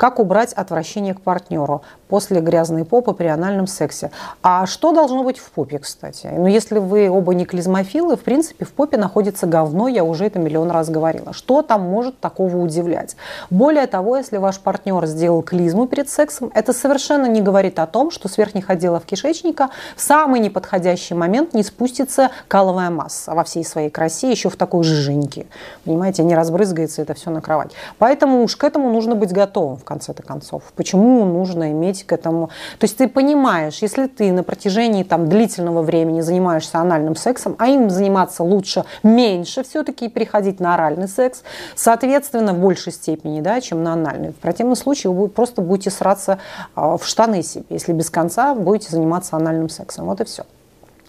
Как 0.00 0.18
убрать 0.18 0.54
отвращение 0.54 1.12
к 1.12 1.20
партнеру 1.20 1.82
после 2.08 2.40
грязной 2.40 2.86
попы 2.86 3.12
при 3.12 3.26
анальном 3.26 3.66
сексе? 3.66 4.10
А 4.42 4.64
что 4.64 4.92
должно 4.94 5.22
быть 5.24 5.36
в 5.36 5.50
попе, 5.50 5.78
кстати? 5.78 6.26
Ну, 6.34 6.46
если 6.46 6.78
вы 6.78 7.10
оба 7.10 7.34
не 7.34 7.44
клизмофилы, 7.44 8.16
в 8.16 8.20
принципе, 8.20 8.64
в 8.64 8.72
попе 8.72 8.96
находится 8.96 9.46
говно, 9.46 9.88
я 9.88 10.02
уже 10.02 10.24
это 10.24 10.38
миллион 10.38 10.70
раз 10.70 10.88
говорила. 10.88 11.34
Что 11.34 11.60
там 11.60 11.82
может 11.82 12.18
такого 12.18 12.56
удивлять? 12.56 13.14
Более 13.50 13.86
того, 13.86 14.16
если 14.16 14.38
ваш 14.38 14.58
партнер 14.60 15.04
сделал 15.04 15.42
клизму 15.42 15.86
перед 15.86 16.08
сексом, 16.08 16.50
это 16.54 16.72
совершенно 16.72 17.26
не 17.26 17.42
говорит 17.42 17.78
о 17.78 17.86
том, 17.86 18.10
что 18.10 18.26
с 18.26 18.38
верхних 18.38 18.70
отделов 18.70 19.04
кишечника 19.04 19.68
в 19.96 20.00
самый 20.00 20.40
неподходящий 20.40 21.12
момент 21.12 21.52
не 21.52 21.62
спустится 21.62 22.30
каловая 22.48 22.88
масса 22.88 23.34
во 23.34 23.44
всей 23.44 23.66
своей 23.66 23.90
красе, 23.90 24.30
еще 24.30 24.48
в 24.48 24.56
такой 24.56 24.82
жиженьке. 24.82 25.46
Понимаете, 25.84 26.22
не 26.22 26.34
разбрызгается 26.34 27.02
это 27.02 27.12
все 27.12 27.28
на 27.28 27.42
кровать. 27.42 27.72
Поэтому 27.98 28.42
уж 28.42 28.56
к 28.56 28.64
этому 28.64 28.90
нужно 28.90 29.14
быть 29.14 29.34
готовым 29.34 29.76
в 29.76 29.89
конце-то 29.90 30.22
концов. 30.22 30.62
Почему 30.76 31.24
нужно 31.24 31.72
иметь 31.72 32.04
к 32.04 32.12
этому... 32.12 32.46
То 32.78 32.84
есть 32.84 32.96
ты 32.96 33.08
понимаешь, 33.08 33.82
если 33.82 34.06
ты 34.06 34.30
на 34.30 34.44
протяжении 34.44 35.02
там, 35.02 35.28
длительного 35.28 35.82
времени 35.82 36.20
занимаешься 36.20 36.78
анальным 36.78 37.16
сексом, 37.16 37.56
а 37.58 37.66
им 37.66 37.90
заниматься 37.90 38.44
лучше 38.44 38.84
меньше 39.02 39.64
все-таки 39.64 40.06
и 40.06 40.08
переходить 40.08 40.60
на 40.60 40.74
оральный 40.74 41.08
секс, 41.08 41.42
соответственно, 41.74 42.54
в 42.54 42.58
большей 42.60 42.92
степени, 42.92 43.40
да, 43.40 43.60
чем 43.60 43.82
на 43.82 43.94
анальный. 43.94 44.30
В 44.30 44.36
противном 44.36 44.76
случае 44.76 45.12
вы 45.12 45.26
просто 45.26 45.60
будете 45.60 45.90
сраться 45.90 46.38
а, 46.76 46.96
в 46.96 47.04
штаны 47.04 47.42
себе, 47.42 47.64
если 47.68 47.92
без 47.92 48.10
конца 48.10 48.54
будете 48.54 48.90
заниматься 48.90 49.36
анальным 49.36 49.68
сексом. 49.68 50.06
Вот 50.06 50.20
и 50.20 50.24
все. 50.24 50.44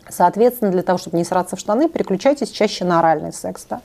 Соответственно, 0.09 0.71
для 0.71 0.81
того, 0.81 0.97
чтобы 0.97 1.17
не 1.17 1.23
сраться 1.23 1.55
в 1.55 1.59
штаны, 1.59 1.87
переключайтесь 1.87 2.49
чаще 2.49 2.83
на 2.83 2.99
оральный 2.99 3.31
секс. 3.31 3.65
Да? 3.69 3.81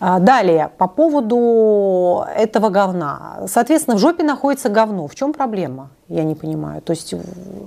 А, 0.00 0.18
далее, 0.18 0.70
по 0.78 0.88
поводу 0.88 2.24
этого 2.36 2.68
говна. 2.68 3.40
Соответственно, 3.46 3.96
в 3.96 4.00
жопе 4.00 4.22
находится 4.24 4.68
говно. 4.68 5.06
В 5.06 5.14
чем 5.14 5.32
проблема? 5.32 5.90
я 6.08 6.22
не 6.22 6.34
понимаю. 6.34 6.82
То 6.82 6.92
есть 6.92 7.14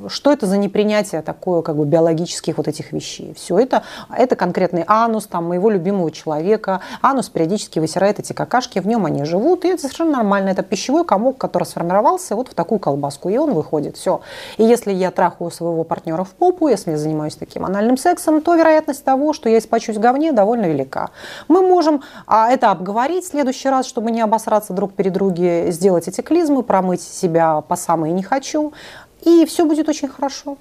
что 0.10 0.32
это 0.32 0.46
за 0.46 0.58
непринятие 0.58 1.22
такое 1.22 1.62
как 1.62 1.76
бы 1.76 1.86
биологических 1.86 2.58
вот 2.58 2.68
этих 2.68 2.92
вещей? 2.92 3.34
Все 3.36 3.58
это, 3.58 3.84
это 4.16 4.36
конкретный 4.36 4.84
анус 4.88 5.26
там, 5.26 5.46
моего 5.46 5.70
любимого 5.70 6.12
человека. 6.12 6.82
Анус 7.02 7.30
периодически 7.30 7.80
высирает 7.80 8.20
эти 8.20 8.34
какашки, 8.34 8.80
в 8.80 8.88
нем 8.88 9.06
они 9.06 9.26
живут, 9.26 9.66
и 9.66 9.70
это 9.70 9.82
совершенно 9.82 10.18
нормально. 10.18 10.50
Это 10.50 10.62
пищевой 10.62 11.04
комок, 11.04 11.38
который 11.38 11.64
сформировался 11.64 12.36
вот 12.36 12.50
в 12.50 12.54
такую 12.54 12.80
колбаску, 12.80 13.30
и 13.30 13.38
он 13.38 13.54
выходит. 13.54 13.98
Все. 13.98 14.22
И 14.58 14.64
если 14.64 14.94
я 14.94 15.12
трахаю 15.12 15.50
своего 15.50 15.84
партнера 15.84 16.24
в 16.24 16.30
попу, 16.30 16.68
если 16.68 16.92
я 16.92 16.98
занимаюсь 16.98 17.36
таким 17.36 17.66
анальным 17.66 17.98
сексом, 17.98 18.42
то 18.42 18.56
вероятность 18.56 19.04
того, 19.04 19.34
что 19.34 19.50
я 19.50 19.58
испачусь 19.58 19.98
в 19.98 20.00
говне, 20.00 20.32
довольно 20.32 20.66
велика. 20.66 21.10
Мы 21.48 21.62
можем 21.62 22.04
а, 22.26 22.50
это 22.50 22.72
обговорить 22.72 23.26
в 23.26 23.28
следующий 23.28 23.70
раз, 23.70 23.86
чтобы 23.86 24.12
не 24.12 24.22
обосраться 24.22 24.74
друг 24.74 24.94
перед 24.94 25.14
другом, 25.14 25.72
сделать 25.72 26.08
эти 26.08 26.22
клизмы, 26.22 26.64
промыть 26.64 27.02
себя 27.02 27.62
по 27.62 27.76
самой 27.76 28.12
не 28.12 28.24
хочу. 28.24 28.74
И 29.22 29.46
все 29.46 29.66
будет 29.66 29.90
очень 29.90 30.08
хорошо. 30.08 30.58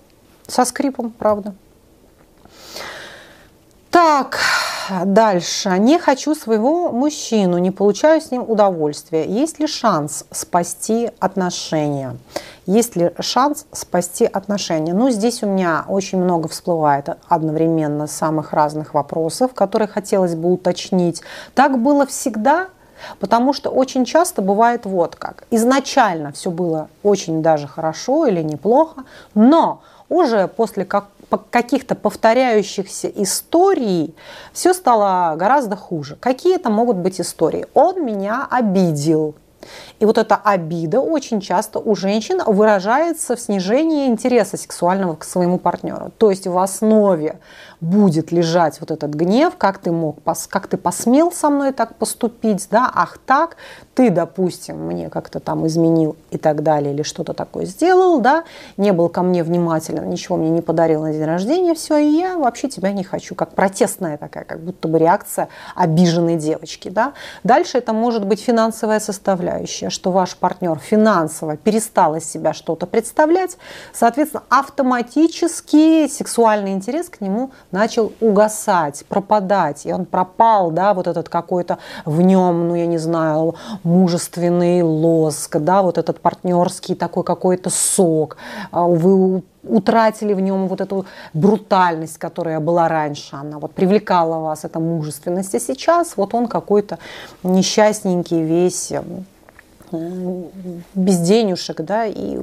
Со 0.46 0.64
скрипом, 0.64 1.10
правда. 1.10 1.54
Так, 3.90 4.38
дальше. 5.04 5.76
Не 5.78 5.98
хочу 5.98 6.34
своего 6.34 6.92
мужчину, 6.92 7.58
не 7.58 7.70
получаю 7.70 8.20
с 8.20 8.30
ним 8.30 8.44
удовольствия. 8.46 9.24
Есть 9.24 9.58
ли 9.58 9.66
шанс 9.66 10.24
спасти 10.30 11.10
отношения? 11.18 12.16
Есть 12.66 12.96
ли 12.96 13.12
шанс 13.20 13.66
спасти 13.72 14.26
отношения? 14.26 14.92
Ну, 14.92 15.10
здесь 15.10 15.42
у 15.42 15.46
меня 15.46 15.84
очень 15.88 16.18
много 16.18 16.48
всплывает 16.48 17.08
одновременно 17.28 18.06
самых 18.08 18.52
разных 18.52 18.92
вопросов, 18.92 19.54
которые 19.54 19.88
хотелось 19.88 20.34
бы 20.34 20.52
уточнить. 20.52 21.22
Так 21.54 21.80
было 21.80 22.06
всегда 22.06 22.68
Потому 23.20 23.52
что 23.52 23.68
очень 23.70 24.04
часто 24.04 24.42
бывает 24.42 24.86
вот 24.86 25.16
как. 25.16 25.44
Изначально 25.50 26.32
все 26.32 26.50
было 26.50 26.88
очень 27.02 27.42
даже 27.42 27.68
хорошо 27.68 28.26
или 28.26 28.42
неплохо, 28.42 29.04
но 29.34 29.82
уже 30.08 30.48
после 30.48 30.84
как, 30.84 31.08
каких-то 31.50 31.94
повторяющихся 31.94 33.08
историй 33.08 34.14
все 34.52 34.72
стало 34.72 35.36
гораздо 35.36 35.76
хуже. 35.76 36.16
Какие 36.20 36.56
это 36.56 36.70
могут 36.70 36.96
быть 36.96 37.20
истории? 37.20 37.66
Он 37.74 38.04
меня 38.04 38.46
обидел. 38.48 39.34
И 39.98 40.04
вот 40.04 40.18
эта 40.18 40.36
обида 40.36 41.00
очень 41.00 41.40
часто 41.40 41.78
у 41.78 41.94
женщин 41.94 42.40
выражается 42.46 43.36
в 43.36 43.40
снижении 43.40 44.06
интереса 44.06 44.56
сексуального 44.56 45.16
к 45.16 45.24
своему 45.24 45.58
партнеру. 45.58 46.12
То 46.18 46.30
есть 46.30 46.46
в 46.46 46.58
основе 46.58 47.38
будет 47.80 48.32
лежать 48.32 48.80
вот 48.80 48.90
этот 48.90 49.14
гнев, 49.14 49.54
как 49.56 49.78
ты 49.78 49.92
мог, 49.92 50.18
как 50.48 50.66
ты 50.66 50.76
посмел 50.76 51.30
со 51.32 51.50
мной 51.50 51.72
так 51.72 51.96
поступить, 51.96 52.68
да, 52.70 52.90
ах 52.92 53.18
так, 53.18 53.56
ты, 53.94 54.10
допустим, 54.10 54.86
мне 54.86 55.10
как-то 55.10 55.40
там 55.40 55.66
изменил 55.66 56.16
и 56.30 56.38
так 56.38 56.62
далее, 56.62 56.92
или 56.92 57.02
что-то 57.02 57.32
такое 57.32 57.66
сделал, 57.66 58.20
да, 58.20 58.44
не 58.76 58.92
был 58.92 59.08
ко 59.08 59.22
мне 59.22 59.42
внимателен, 59.42 60.08
ничего 60.08 60.36
мне 60.36 60.50
не 60.50 60.62
подарил 60.62 61.02
на 61.02 61.12
день 61.12 61.24
рождения, 61.24 61.74
все, 61.74 61.96
и 61.98 62.18
я 62.18 62.36
вообще 62.36 62.68
тебя 62.68 62.92
не 62.92 63.04
хочу, 63.04 63.34
как 63.34 63.50
протестная 63.50 64.16
такая, 64.16 64.44
как 64.44 64.60
будто 64.60 64.88
бы 64.88 64.98
реакция 64.98 65.48
обиженной 65.74 66.36
девочки, 66.36 66.88
да. 66.88 67.12
Дальше 67.44 67.78
это 67.78 67.92
может 67.92 68.26
быть 68.26 68.40
финансовая 68.40 69.00
составляющая, 69.00 69.90
что 69.90 70.10
ваш 70.10 70.36
партнер 70.36 70.78
финансово 70.78 71.56
перестал 71.56 72.16
из 72.16 72.24
себя 72.24 72.52
что-то 72.52 72.86
представлять, 72.86 73.56
соответственно, 73.92 74.44
автоматически 74.48 76.08
сексуальный 76.08 76.72
интерес 76.72 77.08
к 77.08 77.20
нему 77.20 77.50
начал 77.70 78.12
угасать, 78.20 79.04
пропадать, 79.08 79.86
и 79.86 79.92
он 79.92 80.04
пропал, 80.04 80.70
да, 80.70 80.94
вот 80.94 81.06
этот 81.06 81.28
какой-то 81.28 81.78
в 82.04 82.20
нем, 82.20 82.68
ну, 82.68 82.74
я 82.74 82.86
не 82.86 82.98
знаю, 82.98 83.54
мужественный 83.82 84.82
лоск, 84.82 85.56
да, 85.58 85.82
вот 85.82 85.98
этот 85.98 86.20
партнерский 86.20 86.94
такой 86.94 87.24
какой-то 87.24 87.70
сок, 87.70 88.36
а, 88.70 88.86
вы 88.86 89.42
утратили 89.62 90.32
в 90.32 90.40
нем 90.40 90.68
вот 90.68 90.80
эту 90.80 91.06
брутальность, 91.34 92.18
которая 92.18 92.60
была 92.60 92.88
раньше, 92.88 93.36
она 93.36 93.58
вот 93.58 93.72
привлекала 93.72 94.40
вас, 94.40 94.64
эта 94.64 94.78
мужественность, 94.78 95.54
а 95.54 95.60
сейчас 95.60 96.16
вот 96.16 96.34
он 96.34 96.46
какой-то 96.46 96.98
несчастненький 97.42 98.42
весь, 98.42 98.92
без 99.92 101.18
денежек, 101.18 101.80
да, 101.80 102.06
и 102.06 102.38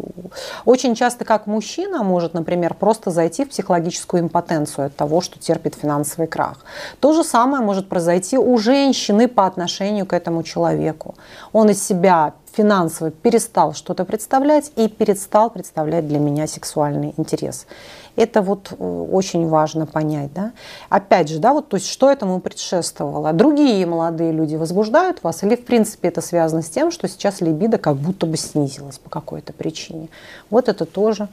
очень 0.66 0.96
часто 0.96 1.26
как 1.26 1.48
мужчина 1.48 2.04
может, 2.04 2.34
например, 2.34 2.74
просто 2.74 3.12
зайти 3.12 3.46
в 3.46 3.50
психологическую 3.50 4.24
импотенцию 4.24 4.88
от 4.88 4.96
того, 4.96 5.22
что 5.22 5.40
терпит 5.40 5.76
финансовый 5.76 6.28
крах. 6.28 6.66
То 7.00 7.14
же 7.14 7.24
самое 7.24 7.64
может 7.64 7.90
произойти 7.90 8.38
у 8.38 8.58
женщины 8.58 9.28
по 9.28 9.46
отношению 9.46 10.06
к 10.06 10.14
этому 10.14 10.44
человеку. 10.44 11.16
Он 11.52 11.70
из 11.70 11.84
себя 11.86 12.34
финансово 12.54 13.12
перестал 13.12 13.74
что-то 13.74 14.06
представлять 14.06 14.72
и 14.76 14.88
перестал 14.88 15.50
представлять 15.50 16.08
для 16.08 16.20
меня 16.20 16.48
сексуальный 16.48 17.14
интерес. 17.18 17.66
Это 18.16 18.42
вот 18.42 18.72
э, 18.72 18.76
очень 18.84 19.48
важно 19.48 19.86
понять. 19.86 20.34
Да? 20.34 20.52
Опять 20.90 21.30
же, 21.30 21.40
да, 21.40 21.54
вот, 21.54 21.70
то 21.70 21.78
есть, 21.78 21.88
что 21.88 22.10
этому 22.10 22.40
предшествовало? 22.40 23.34
Другие 23.34 23.86
молодые 23.86 24.32
люди 24.32 24.56
возбуждают 24.56 25.24
вас 25.24 25.44
или, 25.44 25.56
в 25.56 25.66
принципе, 25.66 26.10
это 26.10 26.22
связано 26.22 26.62
с 26.62 26.70
тем, 26.70 26.92
что 26.92 27.08
сейчас 27.08 27.42
либидо 27.42 27.78
как 27.78 27.96
будто 27.96 28.26
бы 28.26 28.38
снизилась 28.38 29.00
по 29.00 29.10
какой-то 29.10 29.54
причине? 29.54 30.10
Вот 30.50 30.70
это 30.70 30.86
тоже 30.86 31.28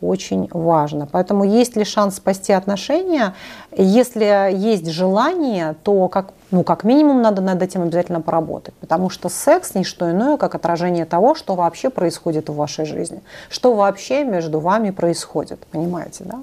очень 0.00 0.48
важно. 0.52 1.06
Поэтому 1.10 1.44
есть 1.44 1.76
ли 1.76 1.84
шанс 1.84 2.16
спасти 2.16 2.52
отношения? 2.52 3.34
Если 3.76 4.54
есть 4.54 4.86
желание, 4.90 5.74
то 5.82 6.08
как, 6.08 6.32
ну, 6.50 6.64
как 6.64 6.84
минимум 6.84 7.22
надо 7.22 7.42
над 7.42 7.62
этим 7.62 7.82
обязательно 7.82 8.20
поработать. 8.20 8.74
Потому 8.74 9.10
что 9.10 9.28
секс 9.28 9.74
не 9.74 9.84
что 9.84 10.10
иное, 10.10 10.36
как 10.36 10.54
отражение 10.54 11.04
того, 11.04 11.34
что 11.34 11.54
вообще 11.54 11.90
происходит 11.90 12.48
в 12.48 12.54
вашей 12.54 12.86
жизни. 12.86 13.22
Что 13.48 13.74
вообще 13.74 14.24
между 14.24 14.60
вами 14.60 14.90
происходит. 14.90 15.66
Понимаете, 15.70 16.24
да? 16.24 16.42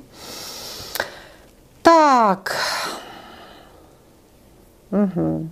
Так. 1.82 2.56
Угу. 4.92 5.48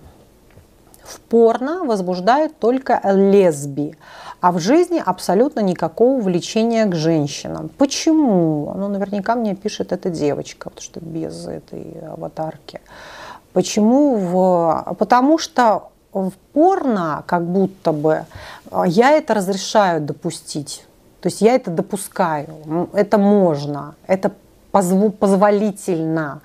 В 1.02 1.20
порно 1.28 1.84
возбуждает 1.84 2.58
только 2.58 3.00
лесби, 3.04 3.96
а 4.40 4.52
в 4.52 4.58
жизни 4.58 5.02
абсолютно 5.04 5.60
никакого 5.60 6.20
влечения 6.20 6.86
к 6.86 6.94
женщинам. 6.94 7.70
Почему? 7.78 8.72
Ну, 8.76 8.88
наверняка 8.88 9.34
мне 9.34 9.54
пишет 9.54 9.92
эта 9.92 10.10
девочка, 10.10 10.70
потому 10.70 10.82
что 10.82 11.00
без 11.00 11.46
этой 11.46 12.00
аватарки. 12.06 12.80
Почему? 13.52 14.16
В... 14.16 14.96
Потому 14.98 15.38
что 15.38 15.90
в 16.12 16.32
порно 16.52 17.24
как 17.26 17.44
будто 17.44 17.92
бы 17.92 18.24
я 18.86 19.12
это 19.12 19.34
разрешаю 19.34 20.00
допустить. 20.00 20.84
То 21.20 21.28
есть 21.28 21.40
я 21.40 21.54
это 21.54 21.70
допускаю, 21.70 22.88
это 22.92 23.18
можно, 23.18 23.94
это 24.06 24.32
позволительно. 24.70 26.40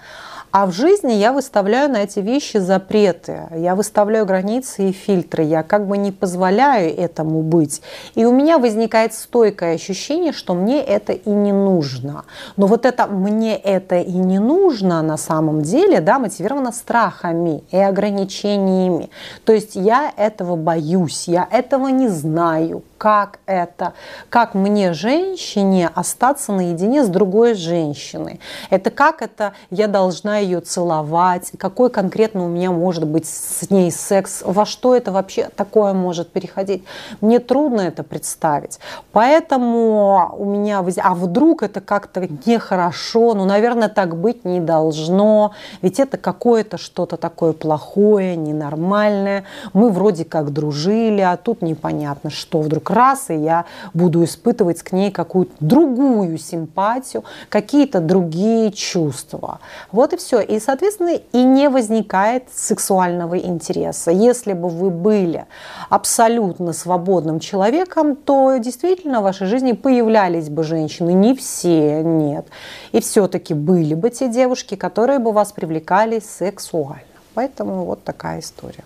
А 0.51 0.65
в 0.65 0.74
жизни 0.74 1.13
я 1.13 1.31
выставляю 1.31 1.89
на 1.89 2.03
эти 2.03 2.20
вещи 2.20 2.58
запреты, 2.58 3.48
я 3.55 3.74
выставляю 3.74 4.25
границы 4.25 4.89
и 4.89 4.91
фильтры, 4.91 5.43
я 5.43 5.63
как 5.63 5.88
бы 5.88 5.98
не 5.98 6.12
позволяю 6.12 6.93
этому 6.93 7.41
быть. 7.41 7.81
И 8.15 8.25
у 8.25 8.34
меня 8.34 8.60
возникает 8.60 9.13
стойкое 9.13 9.75
ощущение, 9.75 10.34
что 10.34 10.53
мне 10.53 10.84
это 10.84 11.13
и 11.13 11.29
не 11.29 11.53
нужно. 11.53 12.25
Но 12.58 12.67
вот 12.67 12.86
это 12.86 13.08
«мне 13.08 13.55
это 13.55 14.00
и 14.00 14.12
не 14.12 14.39
нужно» 14.39 15.01
на 15.01 15.15
самом 15.15 15.62
деле 15.62 16.01
да, 16.01 16.20
мотивировано 16.20 16.74
страхами 16.74 17.63
и 17.72 17.77
ограничениями. 17.77 19.10
То 19.46 19.53
есть 19.53 19.75
я 19.75 20.12
этого 20.17 20.58
боюсь, 20.58 21.29
я 21.29 21.48
этого 21.50 21.88
не 21.88 22.10
знаю, 22.10 22.84
как 23.01 23.39
это, 23.48 23.93
как 24.29 24.53
мне, 24.53 24.93
женщине, 24.93 25.89
остаться 25.96 26.51
наедине 26.51 27.03
с 27.03 27.08
другой 27.08 27.55
женщиной. 27.55 28.39
Это 28.70 28.91
как 28.91 29.24
это 29.24 29.53
я 29.72 29.88
должна 29.88 30.38
ее 30.38 30.60
целовать, 30.60 31.51
какой 31.58 31.89
конкретно 31.89 32.46
у 32.46 32.48
меня 32.48 32.70
может 32.70 33.08
быть 33.08 33.25
с 33.25 33.72
ней 33.72 33.89
секс, 33.89 34.43
во 34.46 34.67
что 34.67 34.96
это 34.96 35.12
вообще 35.12 35.50
такое 35.55 35.93
может 35.93 36.31
переходить. 36.31 36.84
Мне 37.22 37.39
трудно 37.39 37.81
это 37.81 38.03
представить. 38.03 38.79
Поэтому 39.13 40.36
у 40.38 40.46
меня, 40.46 40.86
а 40.98 41.15
вдруг 41.15 41.63
это 41.63 41.81
как-то 41.81 42.27
нехорошо, 42.46 43.34
ну, 43.34 43.46
наверное, 43.46 43.89
так 43.89 44.15
быть 44.15 44.46
не 44.46 44.60
должно, 44.60 45.53
ведь 45.81 46.00
это 46.00 46.17
какое-то 46.17 46.77
что-то 46.77 47.17
такое 47.17 47.53
плохое, 47.53 48.36
ненормальное. 48.36 49.46
Мы 49.74 49.89
вроде 49.89 50.24
как 50.24 50.53
дружили, 50.53 51.22
а 51.22 51.36
тут 51.36 51.63
непонятно, 51.63 52.29
что 52.29 52.62
вдруг 52.62 52.90
раз, 52.91 53.29
и 53.29 53.36
я 53.36 53.65
буду 53.93 54.24
испытывать 54.24 54.83
к 54.83 54.91
ней 54.91 55.12
какую-то 55.12 55.53
другую 55.60 56.38
симпатию, 56.38 57.24
какие-то 57.50 58.00
другие 58.00 58.71
чувства. 58.71 59.60
Вот 59.91 60.13
и 60.13 60.17
все. 60.17 60.41
И, 60.41 60.60
соответственно, 60.60 61.15
и 61.31 61.43
не 61.43 61.69
возникает 61.69 62.45
сексуального 62.53 63.38
интереса. 63.38 64.12
Если 64.12 64.53
бы 64.53 64.69
вы 64.69 64.89
были 64.89 65.45
абсолютно 65.89 66.74
свободным 66.74 67.39
человеком, 67.39 68.15
то 68.15 68.57
действительно 68.57 69.21
в 69.21 69.24
вашей 69.24 69.48
жизни 69.48 69.71
появлялись 69.74 70.50
бы 70.50 70.63
женщины. 70.63 71.13
Не 71.13 71.36
все, 71.36 72.03
нет. 72.03 72.45
И 72.91 73.00
все-таки 73.00 73.53
были 73.53 73.93
бы 73.93 74.10
те 74.10 74.27
девушки, 74.27 74.75
которые 74.75 75.19
бы 75.19 75.31
вас 75.31 75.51
привлекали 75.51 76.19
сексуально. 76.19 77.01
Поэтому 77.33 77.86
вот 77.86 78.03
такая 78.03 78.39
история. 78.39 78.83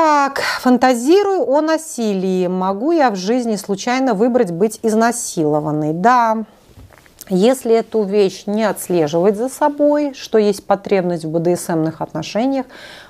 Так, 0.00 0.38
фантазирую 0.60 1.42
о 1.50 1.60
насилии. 1.60 2.46
Могу 2.46 2.92
я 2.92 3.10
в 3.10 3.16
жизни 3.16 3.56
случайно 3.56 4.14
выбрать 4.14 4.52
быть 4.52 4.78
изнасилованной? 4.84 5.92
Да, 5.92 6.44
если 7.28 7.74
эту 7.74 8.04
вещь 8.04 8.44
не 8.46 8.62
отслеживать 8.62 9.36
за 9.36 9.48
собой, 9.48 10.14
что 10.14 10.38
есть 10.38 10.64
потребность 10.64 11.24
в 11.24 11.32
БДСМных 11.32 12.00
отношениях, 12.00 12.66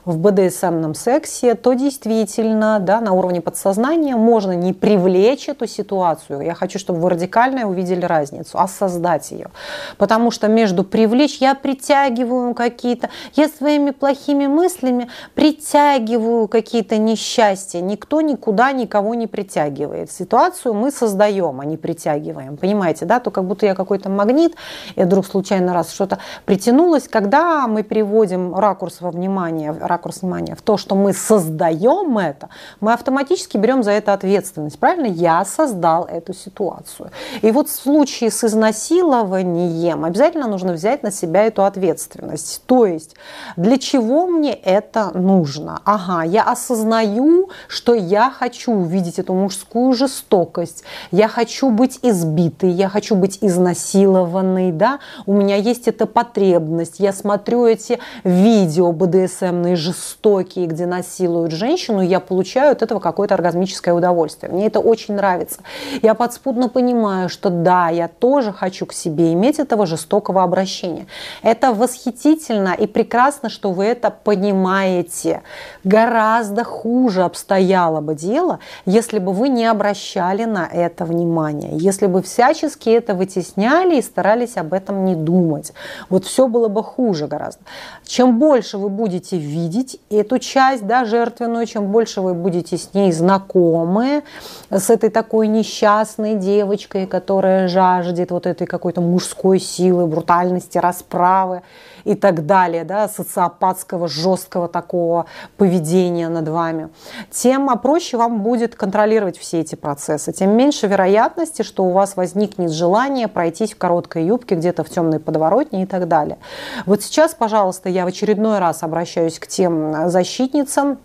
в 0.09 0.19
БДСМном 0.19 0.95
сексе, 0.95 1.55
то 1.55 1.75
действительно 1.75 2.79
да, 2.81 3.01
на 3.01 3.13
уровне 3.13 3.43
подсознания 3.43 4.17
можно 4.17 4.53
не 4.53 4.73
привлечь 4.73 5.49
эту 5.51 5.67
ситуацию. 5.67 6.41
Я 6.41 6.55
хочу, 6.55 6.79
чтобы 6.79 7.01
вы 7.01 7.11
радикально 7.11 7.69
увидели 7.69 8.05
разницу, 8.05 8.59
а 8.59 8.67
создать 8.69 9.31
ее. 9.31 9.51
Потому 9.99 10.31
что 10.31 10.49
между 10.49 10.83
привлечь 10.83 11.39
я 11.39 11.55
притягиваю 11.55 12.55
какие-то, 12.55 13.11
я 13.35 13.49
своими 13.49 13.91
плохими 13.91 14.47
мыслями 14.47 15.09
притягиваю 15.35 16.49
какие-то 16.49 16.97
несчастья. 16.97 17.81
Никто 17.83 18.23
никуда 18.23 18.73
никого 18.73 19.15
не 19.15 19.27
притягивает. 19.27 20.11
Ситуацию 20.11 20.73
мы 20.73 20.91
создаем, 20.91 21.61
а 21.61 21.67
не 21.67 21.77
притягиваем. 21.77 22.57
Понимаете, 22.57 23.05
да? 23.05 23.21
То 23.21 23.31
как 23.31 23.45
будто 23.45 23.67
я 23.67 23.75
какой-то 23.75 24.09
магнит, 24.09 24.55
и 24.97 25.03
вдруг 25.03 25.27
случайно 25.27 25.75
раз 25.75 25.93
что-то 25.93 26.19
притянулось. 26.47 27.09
Когда 27.09 27.67
мы 27.67 27.85
приводим 27.85 28.55
ракурс 28.55 29.03
во 29.03 29.11
внимание, 29.11 29.77
ракурс 29.99 30.23
внимания 30.23 30.55
в 30.55 30.63
то, 30.63 30.77
что 30.77 30.95
мы 30.95 31.13
создаем 31.13 32.19
это, 32.19 32.49
мы 32.81 32.93
автоматически 32.93 33.57
берем 33.57 33.83
за 33.83 33.91
это 33.93 34.13
ответственность. 34.13 34.79
Правильно? 34.79 35.07
Я 35.07 35.45
создал 35.45 36.05
эту 36.05 36.33
ситуацию. 36.35 37.11
И 37.43 37.51
вот 37.51 37.69
в 37.69 37.73
случае 37.73 38.31
с 38.31 38.45
изнасилованием 38.45 40.05
обязательно 40.05 40.47
нужно 40.47 40.73
взять 40.73 41.03
на 41.03 41.11
себя 41.11 41.45
эту 41.45 41.65
ответственность. 41.65 42.63
То 42.67 42.87
есть, 42.87 43.17
для 43.57 43.79
чего 43.79 44.27
мне 44.27 44.53
это 44.53 45.11
нужно? 45.19 45.81
Ага, 45.85 46.23
я 46.23 46.45
осознаю, 46.45 47.51
что 47.67 47.95
я 47.95 48.31
хочу 48.31 48.73
увидеть 48.73 49.19
эту 49.19 49.35
мужскую 49.35 49.93
жестокость, 49.95 50.85
я 51.11 51.29
хочу 51.29 51.71
быть 51.71 51.99
избитой, 52.03 52.71
я 52.71 52.89
хочу 52.89 53.17
быть 53.17 53.39
изнасилованной, 53.41 54.71
да, 54.71 55.01
у 55.27 55.33
меня 55.33 55.57
есть 55.57 55.89
эта 55.89 56.07
потребность, 56.07 57.01
я 57.01 57.13
смотрю 57.13 57.67
эти 57.67 57.99
видео 58.23 58.93
БДСМные 58.93 59.77
жестокие, 59.89 60.67
где 60.67 60.87
насилуют 60.87 61.53
женщину, 61.53 62.01
я 62.01 62.21
получаю 62.21 62.73
от 62.73 62.83
этого 62.83 63.01
какое-то 63.01 63.35
оргазмическое 63.35 63.95
удовольствие. 63.95 64.53
Мне 64.53 64.67
это 64.67 64.81
очень 64.81 65.15
нравится. 65.15 65.61
Я 66.03 66.15
подспудно 66.15 66.69
понимаю, 66.69 67.29
что 67.29 67.51
да, 67.51 67.89
я 67.89 68.09
тоже 68.09 68.53
хочу 68.53 68.87
к 68.87 68.93
себе 68.93 69.33
иметь 69.33 69.59
этого 69.59 69.87
жестокого 69.87 70.43
обращения. 70.43 71.07
Это 71.43 71.73
восхитительно 71.73 72.75
и 72.79 72.87
прекрасно, 72.87 73.49
что 73.49 73.73
вы 73.73 73.85
это 73.85 74.11
понимаете. 74.11 75.43
Гораздо 75.85 76.65
хуже 76.65 77.23
обстояло 77.23 78.01
бы 78.01 78.15
дело, 78.15 78.59
если 78.85 79.19
бы 79.19 79.33
вы 79.33 79.49
не 79.49 79.65
обращали 79.67 80.45
на 80.45 80.67
это 80.67 81.05
внимание, 81.05 81.71
если 81.73 82.07
бы 82.07 82.23
всячески 82.23 82.91
это 82.91 83.15
вытесняли 83.15 83.97
и 83.97 84.03
старались 84.03 84.57
об 84.57 84.73
этом 84.73 85.05
не 85.05 85.15
думать. 85.15 85.73
Вот 86.11 86.25
все 86.25 86.47
было 86.47 86.69
бы 86.69 86.83
хуже 86.83 87.27
гораздо. 87.27 87.63
Чем 88.05 88.39
больше 88.39 88.79
вы 88.79 88.89
будете 88.89 89.37
видеть, 89.39 89.68
видеть 89.69 90.01
эту 90.11 90.39
часть 90.39 90.87
да, 90.87 91.05
жертвенную, 91.05 91.67
чем 91.67 91.87
больше 91.93 92.21
вы 92.21 92.35
будете 92.35 92.79
с 92.79 92.95
ней 92.95 93.13
знакомы, 93.13 94.23
с 94.71 94.89
этой 94.91 95.11
такой 95.11 95.47
несчастной 95.47 96.35
девочкой, 96.35 97.07
которая 97.07 97.69
жаждет 97.69 98.31
вот 98.31 98.47
этой 98.47 98.67
какой-то 98.67 99.01
мужской 99.01 99.59
силы, 99.59 100.07
брутальности, 100.07 100.79
расправы 100.79 101.63
и 102.05 102.15
так 102.15 102.47
далее, 102.47 102.85
да, 102.85 103.09
социопатского, 103.09 104.09
жесткого 104.09 104.69
такого 104.69 105.27
поведения 105.59 106.29
над 106.29 106.49
вами, 106.49 106.89
тем 107.31 107.69
проще 107.79 108.17
вам 108.17 108.43
будет 108.43 108.75
контролировать 108.75 109.37
все 109.37 109.61
эти 109.61 109.75
процессы, 109.75 110.33
тем 110.33 110.57
меньше 110.57 110.87
вероятности, 110.87 111.63
что 111.63 111.85
у 111.85 111.91
вас 111.91 112.17
возникнет 112.17 112.71
желание 112.71 113.29
пройтись 113.29 113.75
в 113.75 113.79
короткой 113.79 114.25
юбке 114.25 114.55
где-то 114.55 114.85
в 114.85 114.89
темной 114.89 115.21
подворотне 115.21 115.83
и 115.83 115.87
так 115.87 116.09
далее. 116.09 116.39
Вот 116.87 117.03
сейчас, 117.03 117.35
пожалуйста, 117.35 117.91
я 117.91 118.05
в 118.05 118.09
очередной 118.09 118.59
раз 118.59 118.83
обращаюсь 118.83 119.39
к 119.39 119.47
тем 119.59 120.09
защитницам, 120.09 120.99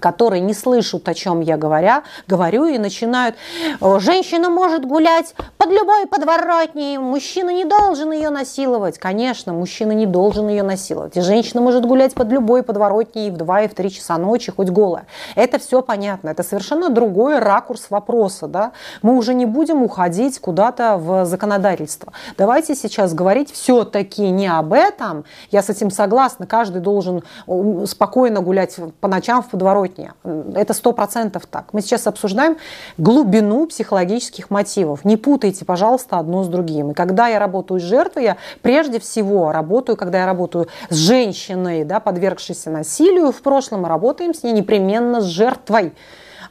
которые 0.00 0.40
не 0.40 0.54
слышат, 0.54 1.08
о 1.08 1.14
чем 1.14 1.40
я 1.40 1.56
говоря, 1.56 2.02
говорю, 2.26 2.64
и 2.64 2.78
начинают, 2.78 3.36
женщина 3.80 4.50
может 4.50 4.84
гулять 4.84 5.34
под 5.56 5.70
любой 5.70 6.06
подворотней, 6.06 6.98
мужчина 6.98 7.50
не 7.50 7.64
должен 7.64 8.10
ее 8.12 8.30
насиловать. 8.30 8.98
Конечно, 8.98 9.52
мужчина 9.52 9.92
не 9.92 10.06
должен 10.06 10.48
ее 10.48 10.62
насиловать. 10.62 11.16
И 11.16 11.20
женщина 11.20 11.60
может 11.60 11.86
гулять 11.86 12.14
под 12.14 12.32
любой 12.32 12.62
подворотней 12.62 13.30
в 13.30 13.36
2 13.36 13.62
и 13.62 13.68
в 13.68 13.74
3 13.74 13.90
часа 13.90 14.18
ночи, 14.18 14.52
хоть 14.52 14.70
голая. 14.70 15.06
Это 15.36 15.58
все 15.58 15.82
понятно. 15.82 16.30
Это 16.30 16.42
совершенно 16.42 16.90
другой 16.90 17.38
ракурс 17.38 17.86
вопроса. 17.90 18.46
Да? 18.48 18.72
Мы 19.02 19.16
уже 19.16 19.34
не 19.34 19.46
будем 19.46 19.82
уходить 19.82 20.38
куда-то 20.40 20.96
в 20.96 21.24
законодательство. 21.24 22.12
Давайте 22.36 22.74
сейчас 22.74 23.14
говорить 23.14 23.52
все-таки 23.52 24.28
не 24.30 24.48
об 24.48 24.72
этом. 24.72 25.24
Я 25.50 25.62
с 25.62 25.70
этим 25.70 25.90
согласна. 25.90 26.46
Каждый 26.46 26.80
должен 26.80 27.22
спокойно 27.86 28.40
гулять 28.40 28.76
по 29.00 29.08
ночам 29.08 29.42
в 29.42 29.48
подворотне 29.50 29.83
подворотни. 29.88 30.10
Это 30.56 30.74
сто 30.74 30.92
процентов 30.92 31.46
так. 31.46 31.72
Мы 31.72 31.80
сейчас 31.80 32.06
обсуждаем 32.06 32.56
глубину 32.98 33.66
психологических 33.66 34.50
мотивов. 34.50 35.04
Не 35.04 35.16
путайте, 35.16 35.64
пожалуйста, 35.64 36.18
одно 36.18 36.44
с 36.44 36.48
другим. 36.48 36.90
И 36.90 36.94
когда 36.94 37.28
я 37.28 37.38
работаю 37.38 37.80
с 37.80 37.82
жертвой, 37.82 38.24
я 38.24 38.36
прежде 38.62 39.00
всего 39.00 39.52
работаю, 39.52 39.96
когда 39.96 40.18
я 40.20 40.26
работаю 40.26 40.68
с 40.88 40.96
женщиной, 40.96 41.84
да, 41.84 42.00
подвергшейся 42.00 42.70
насилию 42.70 43.32
в 43.32 43.42
прошлом, 43.42 43.86
работаем 43.86 44.34
с 44.34 44.42
ней 44.42 44.52
непременно 44.52 45.20
с 45.20 45.24
жертвой 45.24 45.92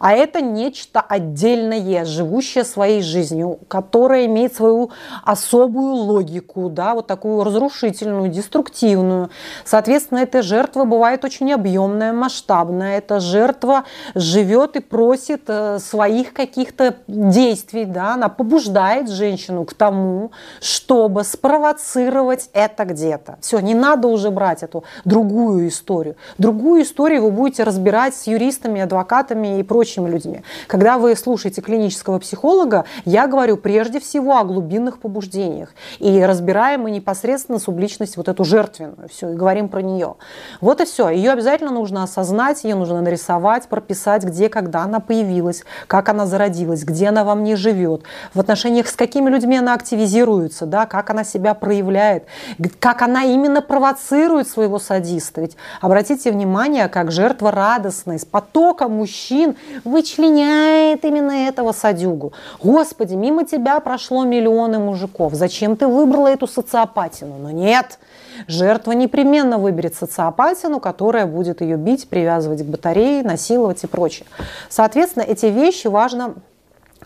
А 0.04 0.12
это 0.12 0.42
нечто 0.42 1.00
отдельное, 1.00 2.04
живущее 2.04 2.66
своей 2.66 3.02
жизнью, 3.02 3.60
которое 3.70 4.26
имеет 4.26 4.54
свою 4.54 4.92
особую 5.24 5.94
логику, 5.94 6.68
да, 6.68 6.94
вот 6.94 7.08
такую 7.08 7.46
разрушительную, 7.46 8.28
деструктивную. 8.28 9.30
Соответственно, 9.64 10.20
эта 10.20 10.42
жертва 10.42 10.84
бывает 10.84 11.24
очень 11.24 11.54
объемная, 11.54 12.12
масштабная. 12.12 12.98
Эта 12.98 13.22
жертва 13.22 13.86
живет 14.14 14.76
и 14.76 14.82
просит 14.82 15.44
э, 15.48 15.80
своих 15.80 16.34
каких-то 16.34 16.98
действий, 17.08 17.86
да, 17.86 18.16
она 18.16 18.28
побуждает 18.28 19.10
женщину 19.10 19.64
к 19.64 19.74
тому, 19.74 20.32
чтобы 20.60 21.24
спровоцировать 21.24 22.50
это 22.52 22.84
где-то. 22.84 23.38
Все, 23.40 23.62
не 23.62 23.74
надо 23.74 24.10
уже 24.10 24.32
брать 24.32 24.64
эту 24.64 24.84
другую 25.06 25.70
историю. 25.70 26.18
Другую 26.38 26.84
историю 26.84 27.24
вы 27.24 27.32
будете 27.32 27.64
разбирать 27.64 28.14
с 28.14 28.28
юристами, 28.28 28.82
адвокатами 28.82 29.60
и 29.60 29.64
прочими 29.64 29.93
людьми. 30.02 30.44
Когда 30.68 30.98
вы 30.98 31.16
слушаете 31.16 31.62
клинического 31.62 32.20
психолога, 32.20 32.86
я 33.06 33.28
говорю 33.28 33.58
прежде 33.58 34.00
всего 34.00 34.38
о 34.38 34.44
глубинных 34.44 35.00
побуждениях. 35.00 35.74
И 36.00 36.22
разбираем 36.22 36.82
мы 36.82 36.92
непосредственно 36.92 37.60
субличность 37.60 38.18
вот 38.18 38.28
эту 38.28 38.44
жертвенную. 38.44 39.10
Все, 39.10 39.30
и 39.30 39.36
говорим 39.36 39.70
про 39.70 39.82
нее. 39.82 40.16
Вот 40.62 40.82
и 40.82 40.86
все. 40.86 41.10
Ее 41.10 41.32
обязательно 41.32 41.72
нужно 41.72 42.04
осознать, 42.04 42.64
ее 42.64 42.76
нужно 42.76 43.02
нарисовать, 43.02 43.68
прописать, 43.68 44.24
где, 44.24 44.50
когда 44.50 44.84
она 44.84 45.00
появилась, 45.00 45.64
как 45.88 46.10
она 46.10 46.26
зародилась, 46.26 46.84
где 46.84 47.10
она 47.10 47.24
во 47.24 47.36
мне 47.36 47.56
живет, 47.56 48.04
в 48.34 48.40
отношениях 48.40 48.88
с 48.88 48.94
какими 48.94 49.30
людьми 49.30 49.58
она 49.58 49.74
активизируется, 49.74 50.66
да, 50.66 50.86
как 50.86 51.10
она 51.10 51.24
себя 51.24 51.54
проявляет, 51.54 52.26
как 52.80 53.02
она 53.02 53.24
именно 53.24 53.62
провоцирует 53.62 54.48
своего 54.48 54.80
садиста. 54.80 55.42
Ведь 55.42 55.58
обратите 55.82 56.32
внимание, 56.32 56.88
как 56.88 57.12
жертва 57.12 57.52
радостная, 57.52 58.18
с 58.18 58.26
потока 58.26 58.88
мужчин 58.88 59.56
вычленяет 59.84 61.06
именно 61.06 61.48
этого 61.48 61.72
садюгу. 61.72 62.34
Господи, 62.62 63.16
мимо 63.16 63.46
тебя 63.46 63.80
прошло 63.80 64.24
миллионы 64.24 64.80
мужиков. 64.80 65.34
Зачем 65.34 65.76
ты 65.76 65.88
выбрала 65.88 66.28
эту 66.28 66.48
социопатину? 66.48 67.38
Но 67.38 67.52
нет, 67.52 68.00
жертва 68.48 68.94
непременно 68.94 69.58
выберет 69.58 69.96
социопатину, 69.96 70.80
которая 70.80 71.26
будет 71.26 71.62
ее 71.62 71.78
бить, 71.78 72.08
привязывать 72.08 72.62
к 72.62 72.66
батарее, 72.66 73.24
насиловать 73.24 73.84
и 73.84 73.88
прочее. 73.88 74.26
Соответственно, 74.70 75.24
эти 75.24 75.48
вещи 75.48 75.88
важно 75.88 76.36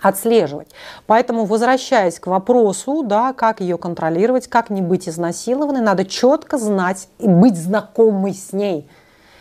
отслеживать. 0.02 0.70
Поэтому, 1.06 1.46
возвращаясь 1.46 2.20
к 2.20 2.28
вопросу, 2.28 3.04
да, 3.04 3.34
как 3.34 3.62
ее 3.62 3.78
контролировать, 3.78 4.48
как 4.48 4.70
не 4.70 4.82
быть 4.82 5.10
изнасилованной, 5.10 5.82
надо 5.82 6.06
четко 6.06 6.58
знать 6.58 7.08
и 7.20 7.28
быть 7.28 7.58
знакомой 7.58 8.34
с 8.34 8.54
ней. 8.54 8.88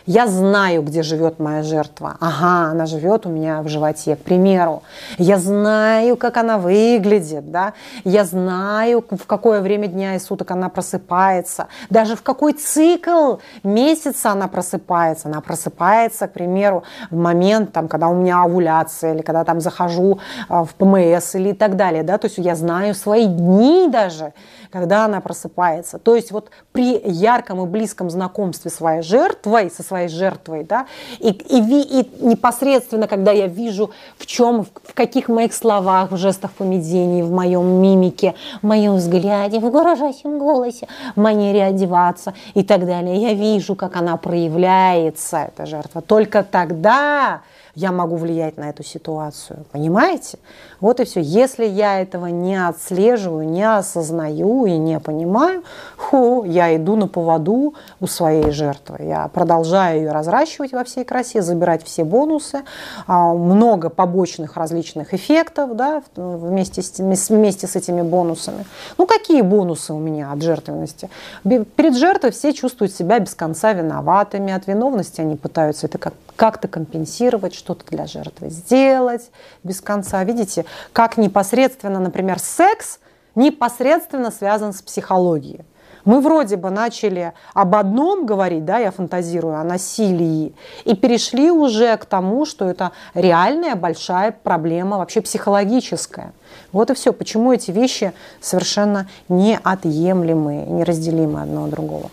Я 0.07 0.25
знаю, 0.27 0.83
где 0.83 1.03
живет 1.03 1.37
моя 1.37 1.63
жертва. 1.63 2.15
Ага, 2.21 2.71
она 2.71 2.85
живет 2.85 3.25
у 3.25 3.29
меня 3.29 3.61
в 3.61 3.67
животе, 3.67 4.15
к 4.15 4.19
примеру. 4.19 4.83
Я 5.17 5.37
знаю, 5.37 6.15
как 6.15 6.37
она 6.37 6.57
выглядит, 6.57 7.51
да. 7.51 7.73
Я 8.05 8.23
знаю, 8.23 9.03
в 9.09 9.25
какое 9.25 9.59
время 9.59 9.87
дня 9.87 10.15
и 10.15 10.19
суток 10.19 10.51
она 10.51 10.69
просыпается. 10.69 11.67
Даже 11.89 12.15
в 12.15 12.23
какой 12.23 12.53
цикл 12.53 13.39
месяца 13.63 14.31
она 14.31 14.47
просыпается. 14.47 15.27
Она 15.27 15.41
просыпается, 15.41 16.29
к 16.29 16.31
примеру, 16.31 16.85
в 17.11 17.17
момент, 17.17 17.73
там, 17.73 17.89
когда 17.89 18.07
у 18.07 18.15
меня 18.15 18.43
овуляция, 18.43 19.13
или 19.13 19.21
когда 19.21 19.43
там 19.43 19.59
захожу 19.59 20.19
а, 20.47 20.63
в 20.63 20.73
ПМС 20.75 21.35
или 21.35 21.49
и 21.49 21.53
так 21.53 21.75
далее, 21.75 22.03
да. 22.03 22.17
То 22.17 22.27
есть 22.27 22.37
я 22.37 22.55
знаю 22.55 22.95
свои 22.95 23.25
дни 23.25 23.89
даже, 23.89 24.31
когда 24.71 25.03
она 25.03 25.19
просыпается. 25.19 25.99
То 25.99 26.15
есть 26.15 26.31
вот 26.31 26.49
при 26.71 26.97
ярком 27.03 27.61
и 27.61 27.65
близком 27.65 28.09
знакомстве 28.09 28.71
своей 28.71 29.01
жертвой, 29.01 29.69
со 29.69 29.83
своей 29.83 29.96
жертвой, 30.05 30.63
да, 30.63 30.85
и, 31.19 31.29
и, 31.29 32.01
и 32.01 32.09
непосредственно, 32.21 33.07
когда 33.07 33.31
я 33.31 33.47
вижу, 33.47 33.89
в 34.17 34.27
чем, 34.27 34.65
в 34.83 34.93
каких 34.93 35.27
моих 35.29 35.53
словах, 35.53 36.11
в 36.11 36.17
жестах 36.17 36.51
поведения, 36.51 37.23
в 37.23 37.31
моем 37.31 37.65
мимике, 37.81 38.35
в 38.61 38.67
моем 38.67 38.95
взгляде, 38.95 39.59
в 39.59 39.65
угрожающем 39.65 40.37
голосе, 40.37 40.87
в 41.15 41.19
манере 41.19 41.63
одеваться 41.63 42.33
и 42.53 42.63
так 42.63 42.85
далее, 42.85 43.17
я 43.17 43.33
вижу, 43.33 43.75
как 43.75 43.95
она 43.95 44.17
проявляется, 44.17 45.49
эта 45.51 45.65
жертва. 45.65 46.01
Только 46.01 46.43
тогда 46.43 47.41
я 47.77 47.91
могу 47.91 48.15
влиять 48.15 48.57
на 48.57 48.69
эту 48.69 48.83
ситуацию. 48.83 49.63
Понимаете? 49.71 50.39
Вот 50.79 50.99
и 50.99 51.05
все. 51.05 51.21
Если 51.21 51.63
я 51.63 52.01
этого 52.01 52.25
не 52.25 52.55
отслеживаю, 52.55 53.47
не 53.47 53.63
осознаю 53.63 54.65
и 54.65 54.71
не 54.77 54.99
понимаю, 54.99 55.63
ху, 55.95 56.43
я 56.43 56.75
иду 56.75 56.95
на 56.95 57.07
поводу 57.07 57.75
у 57.99 58.07
своей 58.07 58.49
жертвы. 58.49 59.05
Я 59.05 59.27
продолжаю 59.27 59.99
ее 59.99 60.11
разращивать 60.11 60.71
во 60.71 60.83
всей 60.83 61.05
красе, 61.05 61.43
забирать 61.43 61.83
все 61.83 62.03
бонусы, 62.03 62.63
а, 63.05 63.31
много 63.33 63.89
побочных 63.89 64.57
различных 64.57 65.13
эффектов 65.13 65.75
да, 65.75 66.01
вместе, 66.15 66.81
с, 66.81 66.97
вместе 67.29 67.67
с 67.67 67.75
этими 67.75 68.01
бонусами. 68.01 68.65
Ну, 68.97 69.05
какие 69.05 69.41
бонусы 69.41 69.93
у 69.93 69.99
меня 69.99 70.31
от 70.31 70.41
жертвенности? 70.41 71.11
Перед 71.43 71.95
жертвой 71.95 72.31
все 72.31 72.53
чувствуют 72.53 72.91
себя 72.91 73.19
без 73.19 73.35
конца 73.35 73.73
виноватыми. 73.73 74.51
От 74.51 74.65
виновности 74.65 75.21
они 75.21 75.35
пытаются 75.35 75.85
это 75.85 75.99
как 75.99 76.13
как-то 76.37 76.69
компенсировать, 76.69 77.53
что-то 77.53 77.85
для 77.87 78.07
жертвы 78.07 78.49
сделать 78.49 79.31
без 79.63 79.81
конца. 79.81 80.23
Видите, 80.23 80.63
как 80.93 81.17
непосредственно, 81.17 81.99
например, 81.99 82.39
секс 82.39 82.99
непосредственно 83.35 84.31
связан 84.31 84.71
с 84.71 84.81
психологией. 84.81 85.65
Мы 86.05 86.21
вроде 86.21 86.55
бы 86.55 86.69
начали 86.69 87.33
об 87.53 87.75
одном 87.75 88.25
говорить, 88.25 88.63
да, 88.63 88.77
я 88.77 88.91
фантазирую, 88.91 89.59
о 89.59 89.63
насилии, 89.65 90.55
и 90.85 90.95
перешли 90.95 91.51
уже 91.51 91.97
к 91.97 92.05
тому, 92.05 92.45
что 92.45 92.63
это 92.63 92.93
реальная 93.13 93.75
большая 93.75 94.31
проблема, 94.31 94.99
вообще 94.99 95.19
психологическая. 95.19 96.33
Вот 96.71 96.89
и 96.89 96.93
все. 96.93 97.13
Почему 97.13 97.53
эти 97.53 97.71
вещи 97.71 98.13
совершенно 98.41 99.07
неотъемлемые, 99.29 100.65
неразделимы 100.65 101.41
одно 101.41 101.65
от 101.65 101.69
другого. 101.69 102.09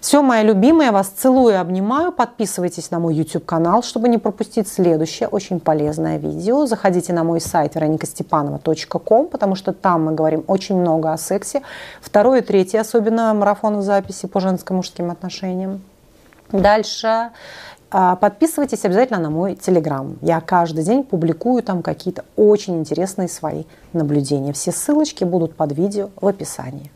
Все, 0.00 0.22
мои 0.22 0.44
любимые, 0.44 0.92
вас 0.92 1.08
целую 1.08 1.60
обнимаю. 1.60 2.12
Подписывайтесь 2.12 2.90
на 2.90 2.98
мой 3.00 3.14
YouTube-канал, 3.14 3.82
чтобы 3.82 4.08
не 4.08 4.18
пропустить 4.18 4.68
следующее 4.68 5.28
очень 5.28 5.60
полезное 5.60 6.18
видео. 6.18 6.66
Заходите 6.66 7.12
на 7.12 7.24
мой 7.24 7.40
сайт 7.40 7.74
вероникастепанова.ком, 7.74 9.28
потому 9.28 9.56
что 9.56 9.72
там 9.72 10.04
мы 10.04 10.14
говорим 10.14 10.44
очень 10.46 10.76
много 10.76 11.12
о 11.12 11.18
сексе. 11.18 11.62
Второе 12.00 12.40
и 12.40 12.44
третье, 12.44 12.80
особенно 12.80 13.34
марафон 13.34 13.78
в 13.78 13.82
записи 13.82 14.26
по 14.26 14.40
женско-мужским 14.40 15.10
отношениям. 15.10 15.82
Дальше 16.52 17.30
подписывайтесь 17.90 18.84
обязательно 18.84 19.18
на 19.18 19.30
мой 19.30 19.54
телеграм. 19.54 20.18
Я 20.22 20.40
каждый 20.40 20.84
день 20.84 21.04
публикую 21.04 21.62
там 21.62 21.82
какие-то 21.82 22.24
очень 22.36 22.78
интересные 22.78 23.28
свои 23.28 23.64
наблюдения. 23.92 24.52
Все 24.52 24.72
ссылочки 24.72 25.24
будут 25.24 25.54
под 25.54 25.72
видео 25.72 26.10
в 26.20 26.26
описании. 26.26 26.90